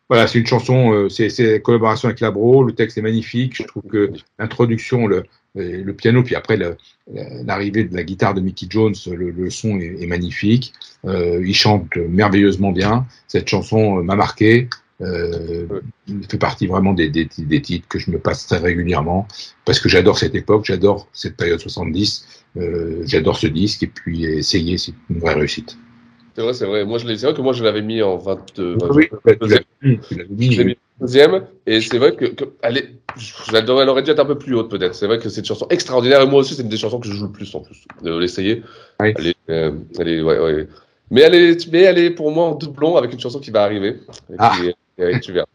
Voilà, 0.09 0.25
c'est 0.27 0.39
une 0.39 0.45
chanson, 0.45 0.93
euh, 0.93 1.09
c'est 1.09 1.61
collaboration 1.61 2.07
avec 2.07 2.21
Labro, 2.21 2.63
le 2.63 2.73
texte 2.73 2.97
est 2.97 3.01
magnifique. 3.01 3.55
Je 3.57 3.63
trouve 3.63 3.83
que 3.83 4.11
l'introduction, 4.39 5.05
le, 5.07 5.23
piano, 5.93 6.23
puis 6.23 6.35
après 6.35 6.57
l'arrivée 7.45 7.83
de 7.83 7.95
la 7.95 8.03
guitare 8.03 8.33
de 8.33 8.41
Mickey 8.41 8.67
Jones, 8.69 8.95
le, 9.07 9.49
son 9.49 9.79
est, 9.79 10.07
magnifique. 10.07 10.73
Euh, 11.05 11.43
il 11.45 11.53
chante 11.53 11.95
merveilleusement 11.95 12.71
bien. 12.71 13.05
Cette 13.27 13.49
chanson 13.49 13.99
euh, 13.99 14.01
m'a 14.03 14.15
marqué. 14.15 14.69
Euh, 15.01 15.67
fait 16.27 16.39
partie 16.39 16.65
vraiment 16.65 16.93
des 16.93 17.27
titres 17.27 17.87
que 17.87 17.99
je 17.99 18.09
me 18.09 18.17
passe 18.17 18.47
très 18.47 18.57
régulièrement 18.57 19.27
parce 19.63 19.79
que 19.79 19.89
j'adore 19.89 20.17
cette 20.17 20.33
époque, 20.33 20.65
j'adore 20.65 21.07
cette 21.13 21.37
période 21.37 21.59
70, 21.59 22.25
euh, 22.57 23.03
j'adore 23.05 23.37
ce 23.37 23.45
disque 23.45 23.83
et 23.83 23.87
puis 23.87 24.25
essayer, 24.25 24.79
c'est 24.79 24.93
une 25.11 25.19
vraie 25.19 25.35
réussite. 25.35 25.77
C'est 26.37 26.43
vrai, 26.43 26.53
c'est 26.53 26.65
vrai. 26.67 26.85
Moi, 26.85 26.99
je 26.99 27.07
c'est 27.15 27.25
vrai 27.25 27.33
que 27.33 27.41
moi, 27.41 27.51
je 27.51 27.63
l'avais 27.63 27.81
mis 27.81 27.99
en 28.03 28.15
22. 28.15 28.77
Oui, 28.91 29.09
tu 29.09 29.15
l'as 29.25 29.33
22e. 29.33 29.59
mis, 29.81 29.99
tu 30.07 30.15
l'as 30.15 30.23
mis. 30.29 30.51
Je 30.53 30.57
l'ai 30.61 30.65
mis 30.65 30.77
deuxième, 31.01 31.47
et 31.65 31.81
c'est 31.81 31.97
vrai 31.97 32.15
que, 32.15 32.25
que 32.25 32.43
elle, 32.61 32.89
je 33.17 33.33
l'aurais- 33.65 33.81
elle 33.83 33.89
aurait 33.89 34.03
dû 34.03 34.11
être 34.11 34.19
un 34.19 34.25
peu 34.25 34.37
plus 34.37 34.53
haute 34.53 34.69
peut-être. 34.69 34.93
C'est 34.93 35.07
vrai 35.07 35.17
que 35.17 35.29
c'est 35.29 35.39
une 35.41 35.45
chanson 35.47 35.65
extraordinaire, 35.71 36.21
et 36.21 36.27
moi 36.27 36.41
aussi, 36.41 36.53
c'est 36.53 36.61
une 36.61 36.69
des 36.69 36.77
chansons 36.77 36.99
que 36.99 37.07
je 37.07 37.13
joue 37.13 37.25
le 37.25 37.31
plus 37.31 37.55
en 37.55 37.61
plus. 37.61 37.85
De 38.03 38.15
l'essayer. 38.19 38.61
Oui. 38.99 39.13
Elle 39.17 39.27
est, 39.29 39.35
euh, 39.49 39.71
elle 39.99 40.09
est, 40.09 40.21
ouais, 40.21 40.37
ouais. 40.37 40.67
Mais 41.09 41.21
elle 41.21 41.33
est, 41.33 41.71
mais 41.71 41.81
elle 41.81 41.97
est 41.97 42.11
pour 42.11 42.29
moi 42.31 42.45
en 42.49 42.53
doublon 42.53 42.97
avec 42.97 43.11
une 43.13 43.19
chanson 43.19 43.39
qui 43.39 43.49
va 43.49 43.63
arriver. 43.63 43.95
Et 44.29 44.35
Ah. 44.37 44.53
euh, 44.99 45.17
tu 45.19 45.31
verras. 45.31 45.47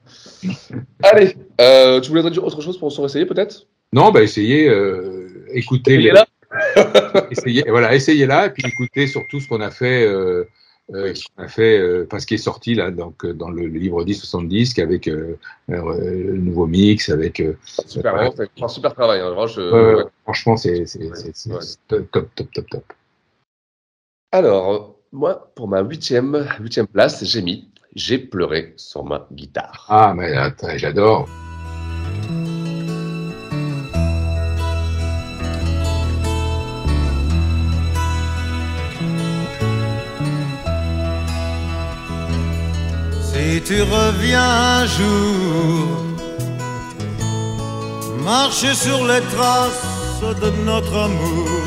Allez, 1.05 1.37
euh, 1.61 2.01
tu 2.01 2.11
voulais 2.11 2.29
dire 2.29 2.45
autre 2.45 2.61
chose 2.61 2.77
pour 2.77 2.91
s'en 2.91 3.05
essayer 3.07 3.25
peut-être? 3.27 3.67
Non, 3.93 4.11
bah 4.11 4.25
essayez, 4.25 4.69
euh, 4.69 5.29
écoutez. 5.53 5.97
les- 5.97 6.09
Essayez-la. 6.09 6.27
essayez, 7.31 7.65
voilà, 7.69 7.95
essayez 7.95 8.27
là 8.27 8.47
et 8.47 8.51
puis 8.51 8.65
écoutez 8.67 9.07
surtout 9.07 9.39
ce 9.39 9.47
qu'on 9.47 9.61
a 9.61 9.71
fait. 9.71 10.05
Euh, 10.05 10.45
euh, 10.93 11.15
ce 11.15 11.25
qu'on 11.37 11.43
a 11.45 11.49
fait, 11.49 11.79
euh, 11.79 12.05
enfin, 12.07 12.19
ce 12.19 12.27
qui 12.27 12.35
est 12.35 12.39
sorti 12.39 12.75
là, 12.75 12.91
donc 12.91 13.25
euh, 13.25 13.33
dans 13.33 13.51
le, 13.51 13.67
le 13.67 13.79
livre 13.79 14.05
10 14.05 14.15
70 14.15 14.79
avec 14.79 15.07
le 15.07 15.39
nouveau 15.69 16.67
mix, 16.67 17.09
avec 17.09 17.43
Super, 17.65 18.15
vraiment, 18.15 18.35
un 18.61 18.69
super 18.69 18.93
travail. 18.95 19.21
Hein. 19.21 19.31
Vraiment, 19.31 19.47
je- 19.47 19.97
ouais. 19.97 20.05
franchement, 20.25 20.57
c'est 20.57 20.81
Ouais. 20.81 21.59
top, 21.89 22.11
top, 22.11 22.29
top, 22.53 22.71
top. 22.71 22.93
Alors, 24.33 24.97
moi, 25.13 25.53
pour 25.55 25.69
ma 25.69 25.83
huitième, 25.83 26.47
huitième 26.61 26.87
place, 26.87 27.25
j'ai 27.25 27.43
mis 27.43 27.69
J'ai 27.95 28.17
pleuré 28.19 28.73
sur 28.77 29.05
ma 29.05 29.29
guitare. 29.31 29.85
Ah, 29.91 30.15
mais 30.17 30.33
attends, 30.33 30.77
j'adore. 30.77 31.29
Si 43.43 43.61
tu 43.61 43.83
reviens 43.83 44.51
un 44.81 44.87
jour, 44.87 45.89
marcher 48.25 48.73
sur 48.73 49.01
les 49.11 49.21
traces 49.35 50.23
de 50.43 50.51
notre 50.65 50.97
amour, 51.09 51.63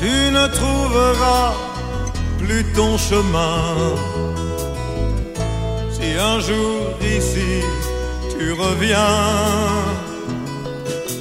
tu 0.00 0.14
ne 0.38 0.46
trouveras 0.58 1.52
plus 2.40 2.64
ton 2.74 2.98
chemin. 2.98 3.62
Si 5.94 6.08
un 6.32 6.38
jour 6.40 6.80
ici 7.18 7.52
tu 8.32 8.52
reviens, 8.52 9.26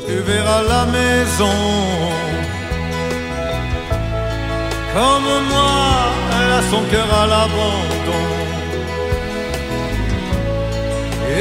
tu 0.08 0.15
verras 0.31 0.63
la 0.63 0.86
maison 0.97 1.60
comme 4.95 5.31
moi, 5.51 5.86
elle 6.38 6.53
a 6.60 6.62
son 6.71 6.84
cœur 6.91 7.10
à 7.21 7.25
l'abandon. 7.34 8.25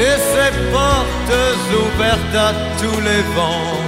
Et 0.03 0.17
ses 0.31 0.51
portes 0.73 1.37
ouvertes 1.83 2.37
à 2.47 2.51
tous 2.79 2.99
les 3.09 3.23
vents. 3.35 3.79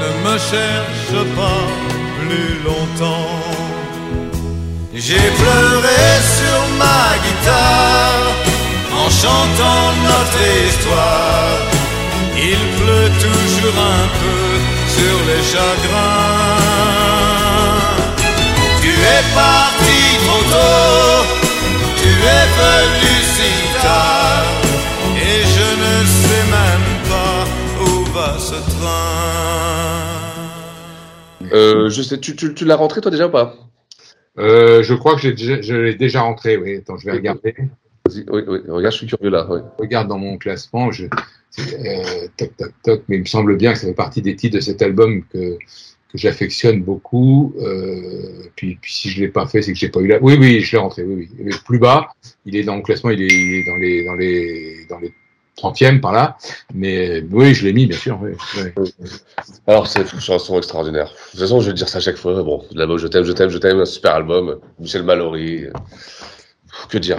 Ne 0.00 0.10
me 0.24 0.36
cherche 0.50 1.18
pas 1.38 1.64
plus 2.20 2.52
longtemps. 2.68 3.40
J'ai 5.04 5.26
pleuré 5.40 6.04
sur 6.38 6.60
ma 6.82 7.02
guitare 7.24 8.26
en 9.00 9.08
chantant 9.22 9.84
notre 10.10 10.42
histoire. 10.66 11.56
Il 12.50 12.62
pleut 12.78 13.10
toujours 13.26 13.78
un 13.96 14.06
peu 14.20 14.42
sur 14.96 15.16
les 15.28 15.42
chagrins. 15.52 17.01
Tu 19.02 19.08
es 19.08 19.34
parti 19.34 20.00
trop 20.24 20.44
tôt, 20.52 21.26
tu 21.96 22.08
es 22.08 22.46
venu 22.60 23.14
si 23.34 23.52
tard, 23.82 24.44
et 25.16 25.42
je 25.42 25.68
ne 25.82 26.06
sais 26.06 26.44
même 26.52 26.88
pas 27.08 27.44
où 27.82 28.04
va 28.12 28.38
ce 28.38 28.54
train. 28.78 29.42
Euh, 31.52 31.90
je 31.90 32.00
sais, 32.02 32.18
tu, 32.20 32.36
tu, 32.36 32.54
tu 32.54 32.64
l'as 32.64 32.76
rentré 32.76 33.00
toi 33.00 33.10
déjà 33.10 33.26
ou 33.26 33.30
pas? 33.30 33.56
Euh, 34.38 34.84
je 34.84 34.94
crois 34.94 35.16
que 35.16 35.26
déjà- 35.28 35.60
je 35.60 35.74
l'ai 35.74 35.94
déjà 35.96 36.20
rentré. 36.22 36.56
Oui, 36.56 36.76
attends, 36.76 36.96
je 36.96 37.06
vais 37.06 37.12
regarder. 37.12 37.54
Vas-y, 38.06 38.24
oui, 38.30 38.42
oui, 38.46 38.60
regarde, 38.68 38.92
je 38.92 38.98
suis 38.98 39.06
curieux 39.08 39.30
là. 39.30 39.46
oui. 39.50 39.58
regarde 39.80 40.06
dans 40.08 40.18
mon 40.18 40.38
classement, 40.38 40.92
je, 40.92 41.06
euh, 41.06 42.28
toc, 42.36 42.56
toc, 42.56 42.72
toc, 42.84 43.02
mais 43.08 43.16
il 43.16 43.22
me 43.22 43.26
semble 43.26 43.56
bien 43.56 43.72
que 43.72 43.78
ça 43.80 43.88
fait 43.88 43.94
partie 43.94 44.22
des 44.22 44.36
titres 44.36 44.54
de 44.56 44.60
cet 44.60 44.80
album 44.80 45.24
que, 45.32 45.58
que 46.12 46.18
j'affectionne 46.18 46.82
beaucoup. 46.82 47.54
Euh, 47.60 48.44
puis, 48.54 48.76
puis 48.80 48.92
si 48.92 49.08
je 49.08 49.20
l'ai 49.20 49.28
pas 49.28 49.46
fait, 49.46 49.62
c'est 49.62 49.72
que 49.72 49.78
j'ai 49.78 49.88
pas 49.88 50.00
eu 50.00 50.08
la. 50.08 50.22
Oui, 50.22 50.36
oui, 50.38 50.60
je 50.60 50.72
l'ai 50.72 50.78
rentré. 50.78 51.02
Oui, 51.02 51.28
oui. 51.38 51.50
Plus 51.64 51.78
bas, 51.78 52.08
il 52.44 52.54
est 52.54 52.64
dans 52.64 52.76
le 52.76 52.82
classement, 52.82 53.10
il 53.10 53.22
est, 53.22 53.28
il 53.28 53.54
est 53.56 53.64
dans 53.64 53.76
les 53.76 54.04
dans 54.04 54.14
les 54.14 54.86
dans 54.88 54.98
les 54.98 55.12
30e 55.56 56.00
par 56.00 56.12
là. 56.12 56.36
Mais 56.74 57.22
oui, 57.30 57.54
je 57.54 57.64
l'ai 57.64 57.72
mis, 57.72 57.86
bien 57.86 57.98
sûr. 57.98 58.18
Oui. 58.20 58.32
Alors, 59.66 59.86
c'est 59.86 60.12
une 60.12 60.20
chanson 60.20 60.58
extraordinaire. 60.58 61.08
De 61.08 61.30
toute 61.30 61.40
façon, 61.40 61.60
je 61.60 61.68
vais 61.68 61.74
dire 61.74 61.88
ça 61.88 61.98
à 61.98 62.00
chaque 62.00 62.16
fois. 62.16 62.42
Bon, 62.42 62.64
là-bas, 62.72 62.96
je 62.98 63.06
t'aime, 63.06 63.24
je 63.24 63.32
t'aime, 63.32 63.48
je 63.48 63.58
t'aime, 63.58 63.80
un 63.80 63.84
super 63.86 64.14
album. 64.14 64.58
Michel 64.78 65.02
Mallory. 65.02 65.66
Que 66.88 66.98
dire? 66.98 67.18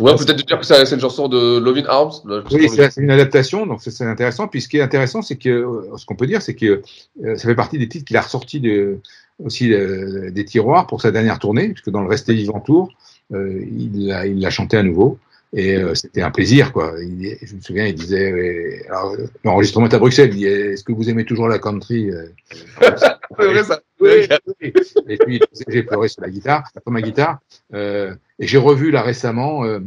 Ouais, 0.00 0.14
peut-être 0.16 0.46
dire 0.46 0.58
que 0.58 0.64
c'est 0.66 0.90
une 0.92 1.00
chanson 1.00 1.28
de 1.28 1.58
Lovin 1.58 1.84
Arms. 1.86 2.12
Oui, 2.50 2.68
c'est 2.68 2.96
une 3.00 3.10
adaptation, 3.10 3.66
donc 3.66 3.80
c'est 3.82 4.04
intéressant. 4.04 4.48
Puis 4.48 4.60
ce 4.60 4.68
qui 4.68 4.78
est 4.78 4.82
intéressant, 4.82 5.22
c'est 5.22 5.36
que 5.36 5.48
euh, 5.48 5.96
ce 5.96 6.04
qu'on 6.06 6.16
peut 6.16 6.26
dire, 6.26 6.42
c'est 6.42 6.54
que 6.54 6.82
euh, 7.24 7.36
ça 7.36 7.48
fait 7.48 7.54
partie 7.54 7.78
des 7.78 7.88
titres 7.88 8.04
qu'il 8.04 8.16
a 8.16 8.20
ressortis 8.20 8.60
de, 8.60 8.98
aussi 9.42 9.72
euh, 9.72 10.30
des 10.30 10.44
tiroirs 10.44 10.86
pour 10.88 11.00
sa 11.00 11.12
dernière 11.12 11.38
tournée, 11.38 11.68
puisque 11.68 11.90
dans 11.90 12.02
le 12.02 12.08
Resté 12.08 12.34
Vivant 12.34 12.60
Tour, 12.60 12.92
euh, 13.32 13.62
il 13.70 14.08
l'a 14.08 14.26
il 14.26 14.50
chanté 14.50 14.76
à 14.76 14.82
nouveau. 14.82 15.18
Et 15.56 15.78
c'était 15.94 16.22
un 16.22 16.32
plaisir, 16.32 16.72
quoi. 16.72 16.94
Il- 17.00 17.36
je 17.40 17.54
me 17.54 17.60
souviens, 17.60 17.86
il 17.86 17.94
disait, 17.94 18.84
alors, 18.88 19.16
l'enregistrement 19.44 19.86
est 19.86 19.94
à 19.94 20.00
Bruxelles, 20.00 20.30
il 20.32 20.36
dit, 20.38 20.46
est-ce 20.46 20.82
que 20.82 20.90
vous 20.90 21.08
aimez 21.08 21.24
toujours 21.24 21.46
la 21.46 21.60
country 21.60 22.10
C'est 22.80 23.46
vrai 23.46 23.62
ça. 23.62 23.80
oui, 24.00 24.26
oui. 24.60 24.72
Et 25.08 25.16
puis 25.16 25.40
j'ai 25.68 25.84
pleuré 25.84 26.08
sur 26.08 26.22
la 26.22 26.28
guitare, 26.30 26.64
sur 26.72 26.92
ma 26.92 27.00
guitare. 27.02 27.38
Euh, 27.72 28.14
et 28.38 28.46
j'ai 28.46 28.58
revu 28.58 28.90
là 28.90 29.02
récemment 29.02 29.64
euh, 29.64 29.80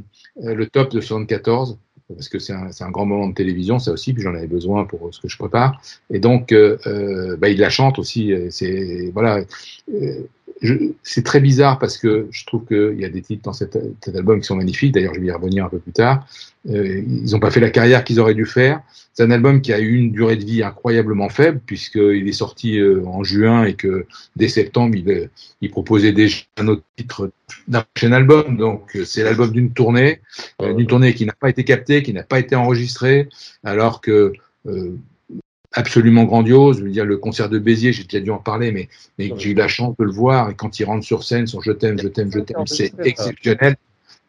euh, 0.44 0.54
le 0.54 0.68
top 0.68 0.92
de 0.92 1.02
74 1.02 1.78
parce 2.16 2.30
que 2.30 2.40
c'est 2.40 2.54
un, 2.54 2.90
grand 2.90 3.06
moment 3.06 3.28
de 3.28 3.34
télévision, 3.34 3.80
ça 3.80 3.92
aussi, 3.92 4.14
puis 4.14 4.24
j'en 4.24 4.34
avais 4.34 4.48
besoin 4.48 4.86
pour 4.86 5.14
ce 5.14 5.20
que 5.20 5.28
je 5.28 5.38
prépare. 5.38 5.82
Et 6.10 6.20
donc, 6.20 6.52
euh, 6.52 6.78
euh, 6.88 7.36
bah, 7.36 7.50
il 7.50 7.60
la 7.60 7.70
chante 7.70 8.00
aussi. 8.00 8.32
euh, 8.32 8.48
C'est 8.50 9.12
voilà, 9.14 9.42
euh, 9.94 10.22
c'est 11.04 11.24
très 11.24 11.40
bizarre 11.40 11.78
parce 11.80 11.98
que 11.98 12.28
je 12.32 12.46
trouve 12.46 12.66
qu'il 12.66 13.00
y 13.00 13.06
a 13.06 13.10
des 13.10 13.22
titres 13.22 13.44
dans 13.44 13.54
cet, 13.54 13.78
album 14.08 14.40
qui 14.40 14.48
sont 14.48 14.56
magnifiques. 14.56 14.94
D'ailleurs, 14.94 15.14
je 15.14 15.20
vais 15.20 15.28
y 15.28 15.32
revenir 15.32 15.66
un 15.66 15.70
peu 15.70 15.80
plus 15.80 15.92
tard. 15.92 16.28
Euh, 16.70 17.04
ils 17.08 17.32
n'ont 17.32 17.40
pas 17.40 17.52
fait 17.52 17.60
la 17.60 17.70
carrière 17.70 18.04
qu'ils 18.04 18.20
auraient 18.20 18.34
dû 18.34 18.46
faire. 18.46 18.82
C'est 19.14 19.24
un 19.24 19.32
album 19.32 19.62
qui 19.62 19.74
a 19.74 19.80
eu 19.80 19.96
une 19.96 20.12
durée 20.12 20.36
de 20.36 20.46
vie 20.46 20.64
incroyablement 20.64 21.30
faible 21.30 21.60
puisqu'il 21.66 22.28
est 22.28 22.34
sorti 22.34 22.80
euh, 22.80 23.04
en 23.06 23.24
juin 23.24 23.64
et 23.64 23.74
que 23.74 24.06
dès 24.36 24.48
septembre, 24.48 24.96
il, 24.96 25.10
euh, 25.10 25.28
il 25.62 25.72
proposait 25.72 26.12
déjà 26.12 26.38
un 26.58 26.68
autre 26.68 26.84
titre 26.96 27.32
d'un 27.68 27.84
prochain 27.94 28.12
album. 28.12 28.58
Donc, 28.58 28.96
euh, 28.96 29.06
c'est 29.06 29.24
l'album 29.24 29.52
d'une 29.52 29.72
tournée, 29.72 30.22
d'une 30.60 30.88
tournée 30.88 31.14
qui 31.14 31.26
n'a 31.26 31.34
pas 31.34 31.50
été 31.50 31.64
captée, 31.64 32.04
qui 32.04 32.14
n'a 32.14 32.24
pas 32.24 32.40
été 32.40 32.56
enregistrée, 32.56 33.30
alors 33.64 34.02
que 34.02 34.34
absolument 35.78 36.24
grandiose. 36.24 36.80
Je 36.80 36.84
veux 36.84 36.90
dire, 36.90 37.06
le 37.06 37.18
concert 37.18 37.50
de 37.50 37.60
Béziers, 37.60 37.94
j'ai 37.94 38.04
déjà 38.04 38.20
dû 38.20 38.32
en 38.32 38.40
parler, 38.40 38.72
mais, 38.72 38.90
mais 39.18 39.32
j'ai 39.38 39.52
eu 39.52 39.54
la 39.54 39.68
chance 39.68 39.96
de 39.98 40.04
le 40.04 40.12
voir. 40.12 40.50
Et 40.50 40.56
quand 40.56 40.80
il 40.80 40.86
rentre 40.86 41.06
sur 41.06 41.24
scène, 41.24 41.48
son 41.48 41.62
Je 41.62 41.72
t'aime, 41.72 42.00
je 42.00 42.08
t'aime, 42.08 42.32
je 42.32 42.40
t'aime, 42.40 42.66
c'est 42.66 42.92
exceptionnel. 43.04 43.76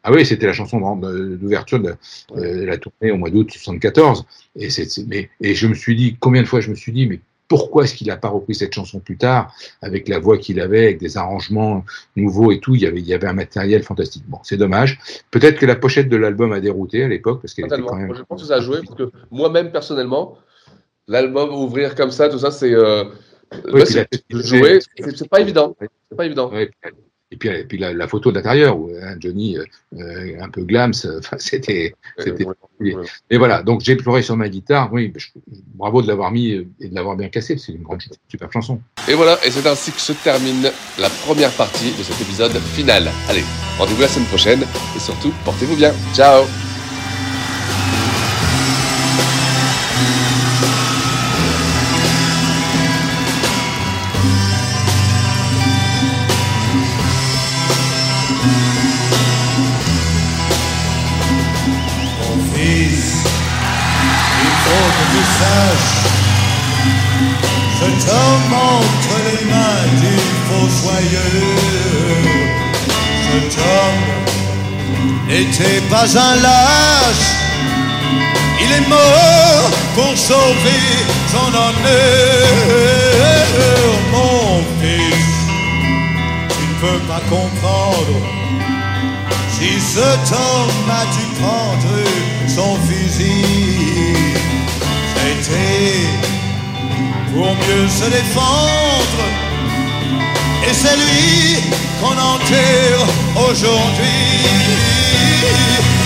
Ah 0.03 0.13
oui, 0.13 0.25
c'était 0.25 0.45
la 0.45 0.53
chanson 0.53 0.79
d'ouverture 0.95 1.79
de, 1.79 1.95
euh, 2.37 2.61
de 2.61 2.65
la 2.65 2.77
tournée 2.77 3.11
au 3.11 3.17
mois 3.17 3.29
d'août 3.29 3.51
74. 3.51 4.25
Et, 4.55 4.69
mais, 5.07 5.29
et 5.41 5.55
je 5.55 5.67
me 5.67 5.73
suis 5.73 5.95
dit, 5.95 6.15
combien 6.19 6.41
de 6.41 6.47
fois 6.47 6.61
je 6.61 6.69
me 6.69 6.75
suis 6.75 6.93
dit, 6.93 7.05
mais 7.05 7.19
pourquoi 7.49 7.83
est-ce 7.83 7.95
qu'il 7.95 8.07
n'a 8.07 8.15
pas 8.15 8.29
repris 8.29 8.55
cette 8.55 8.73
chanson 8.73 8.99
plus 8.99 9.17
tard, 9.17 9.53
avec 9.81 10.07
la 10.07 10.19
voix 10.19 10.37
qu'il 10.37 10.61
avait, 10.61 10.85
avec 10.85 10.99
des 10.99 11.17
arrangements 11.17 11.83
nouveaux 12.15 12.51
et 12.51 12.59
tout 12.59 12.75
Il 12.75 12.81
y 12.81 12.85
avait, 12.85 12.99
il 12.99 13.07
y 13.07 13.13
avait 13.13 13.27
un 13.27 13.33
matériel 13.33 13.83
fantastique. 13.83 14.23
Bon, 14.27 14.37
c'est 14.43 14.55
dommage. 14.55 14.99
Peut-être 15.31 15.57
que 15.57 15.65
la 15.65 15.75
pochette 15.75 16.09
de 16.09 16.15
l'album 16.15 16.53
a 16.53 16.59
dérouté 16.59 17.03
à 17.03 17.07
l'époque, 17.07 17.41
parce 17.41 17.55
qu'elle 17.55 17.65
était 17.65 17.81
quand 17.81 17.95
même. 17.95 18.13
Je 18.15 18.21
pense 18.21 18.43
que 18.43 18.47
ça 18.47 18.55
a 18.55 18.61
joué 18.61 18.77
parce 18.85 18.95
que 18.95 19.11
moi-même 19.31 19.71
personnellement, 19.71 20.37
l'album 21.09 21.53
ouvrir 21.53 21.95
comme 21.95 22.11
ça, 22.11 22.29
tout 22.29 22.39
ça, 22.39 22.51
c'est 22.51 22.73
euh, 22.73 23.03
Oui, 23.73 23.81
ouais, 23.81 24.07
jouer, 24.29 24.79
c'est 24.97 25.27
pas 25.27 25.41
évident. 25.41 25.75
C'est 25.81 26.15
pas 26.15 26.25
évident. 26.25 26.49
Ouais, 26.51 26.69
et 27.31 27.35
puis, 27.37 27.49
et 27.49 27.63
puis 27.63 27.77
la, 27.77 27.93
la 27.93 28.07
photo 28.07 28.31
d'intérieur, 28.31 28.79
où 28.79 28.89
hein, 29.03 29.15
Johnny, 29.19 29.55
euh, 29.57 29.63
euh, 29.99 30.41
un 30.41 30.49
peu 30.49 30.63
glams, 30.63 30.93
euh, 31.05 31.19
enfin, 31.19 31.37
c'était. 31.37 31.93
particulier. 32.17 32.95
Et 33.29 33.37
voilà, 33.37 33.61
donc 33.61 33.81
j'ai 33.81 33.95
pleuré 33.95 34.23
sur 34.23 34.35
ma 34.35 34.49
guitare. 34.49 34.91
Oui, 34.91 35.13
je- 35.15 35.27
bravo 35.75 36.01
de 36.01 36.07
l'avoir 36.07 36.31
mis 36.31 36.51
et 36.79 36.87
de 36.89 36.95
l'avoir 36.95 37.15
bien 37.15 37.29
cassé. 37.29 37.57
C'est 37.57 37.73
une 37.73 37.83
grande, 37.83 38.01
super 38.29 38.51
chanson. 38.51 38.81
Et 39.07 39.13
voilà, 39.13 39.37
et 39.45 39.51
c'est 39.51 39.67
ainsi 39.67 39.91
que 39.91 39.99
se 40.01 40.13
termine 40.13 40.63
la 40.99 41.09
première 41.25 41.51
partie 41.51 41.91
de 41.97 42.03
cet 42.03 42.19
épisode 42.21 42.53
final. 42.75 43.03
Allez, 43.29 43.43
rendez-vous 43.77 44.01
la 44.01 44.07
semaine 44.07 44.27
prochaine 44.27 44.61
et 44.95 44.99
surtout, 44.99 45.31
portez-vous 45.45 45.75
bien. 45.75 45.93
Ciao 46.15 46.45
fossoyeur. 70.99 72.19
Cet 73.23 73.57
homme 73.57 74.05
n'était 75.27 75.81
pas 75.89 76.07
un 76.17 76.35
lâche, 76.41 77.29
il 78.61 78.71
est 78.71 78.87
mort 78.87 79.69
pour 79.95 80.17
sauver 80.17 80.85
son 81.31 81.53
honneur. 81.53 82.47
Mon 84.11 84.63
fils, 84.81 85.35
tu 86.49 86.63
ne 86.65 86.75
peux 86.81 87.01
pas 87.07 87.21
comprendre. 87.29 88.19
Si 89.51 89.79
cet 89.79 90.31
homme 90.31 90.89
a 90.89 91.05
dû 91.15 91.25
prendre 91.41 91.95
son 92.47 92.77
fusil, 92.87 94.15
c'était 95.15 96.07
pour 97.33 97.47
mieux 97.47 97.87
se 97.89 98.05
défendre. 98.09 99.48
Et 100.67 100.73
c'est 100.73 100.95
lui 100.95 101.59
qu'on 101.99 102.17
enterre 102.17 103.05
aujourd'hui. 103.35 104.39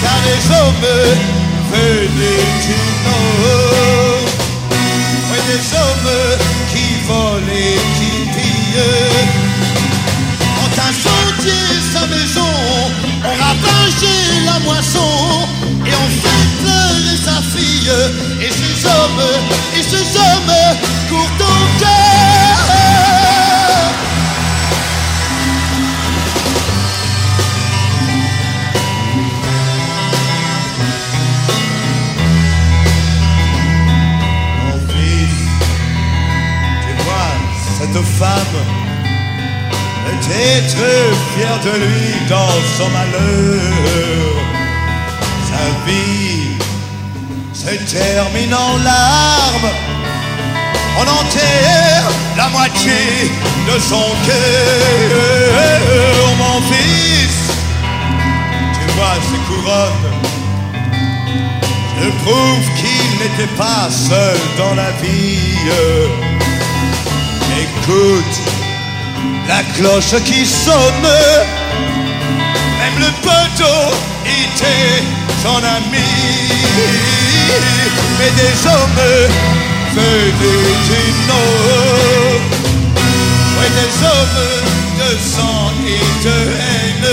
Car 0.01 0.19
les 0.27 0.41
hommes 0.55 0.89
venaient 1.71 2.49
du 2.65 2.79
nord. 3.05 4.25
Oui, 5.29 5.39
des 5.47 5.65
hommes 5.75 6.13
qui 6.71 6.85
volent 7.07 7.51
et 7.51 7.79
qui 7.97 8.13
pillent 8.33 8.83
ont 10.61 10.73
incendié 10.89 11.59
sa 11.93 12.05
maison, 12.07 12.53
ont 13.23 13.37
ravagé 13.43 14.15
la 14.45 14.59
moisson 14.59 15.47
et 15.85 15.93
ont 15.93 16.13
fait 16.21 16.45
pleurer 16.61 17.17
sa 17.23 17.41
fille. 17.41 17.91
Et 18.41 18.51
ces 18.51 18.85
hommes, 18.85 19.23
et 19.77 19.83
ces 19.83 20.17
hommes 20.17 20.55
très 40.75 41.07
fier 41.31 41.55
de 41.63 41.73
lui 41.85 42.09
dans 42.29 42.55
son 42.77 42.89
malheur. 42.89 44.33
Sa 45.49 45.65
vie 45.85 46.57
se 47.53 47.73
termine 47.95 48.53
en 48.53 48.77
larmes. 48.77 49.71
On 50.99 51.03
enterre 51.21 52.07
la 52.37 52.49
moitié 52.49 53.31
de 53.67 53.79
son 53.79 54.05
cœur. 54.25 55.53
Mon 56.37 56.61
fils, 56.71 57.37
tu 58.75 58.85
vois 58.95 59.17
ces 59.29 59.41
couronnes. 59.47 60.09
Je 62.01 62.09
prouve 62.23 62.65
qu'il 62.79 63.07
n'était 63.21 63.53
pas 63.55 63.89
seul 63.89 64.37
dans 64.57 64.75
la 64.75 64.91
vie. 65.01 65.53
Écoute, 67.63 68.52
la 69.47 69.61
cloche 69.75 70.15
qui 70.25 70.45
sonne. 70.45 71.09
Même 72.79 72.99
le 72.99 73.11
poteau 73.21 73.79
était 74.25 75.03
son 75.41 75.57
ami. 75.57 76.11
Mais 78.19 78.31
des 78.41 78.55
hommes 78.67 79.03
venaient 79.95 80.63
du 80.87 81.03
nord. 81.27 82.41
Ouais, 83.57 83.71
des 83.79 83.93
hommes 84.05 84.43
de 84.99 85.11
sang 85.19 85.71
et 85.87 86.25
de 86.25 86.37
haine. 86.59 87.12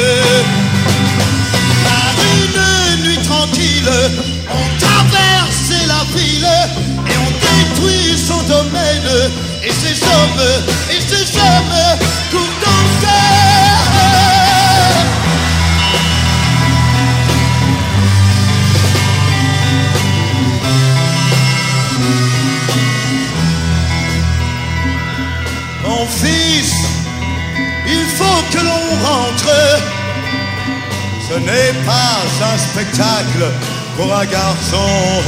Pour 33.97 34.15
un 34.15 34.25
garçon. 34.25 35.23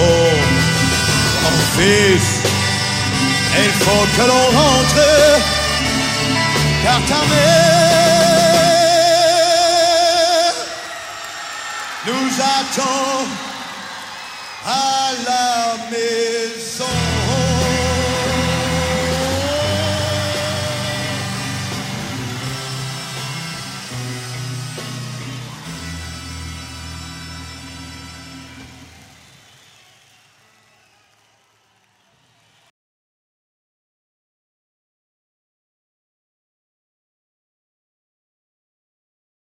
Mon 1.42 1.58
fils, 1.76 2.40
il 3.58 3.72
faut 3.84 4.06
que 4.16 4.22
l'on 4.26 4.46
rentre. 4.58 5.04
Car 6.82 7.00
ta 7.06 7.22
mère 7.30 8.12
nous 12.06 12.30
attend 12.40 13.26
à 14.66 15.12
la 15.26 15.76
maison. 15.90 17.21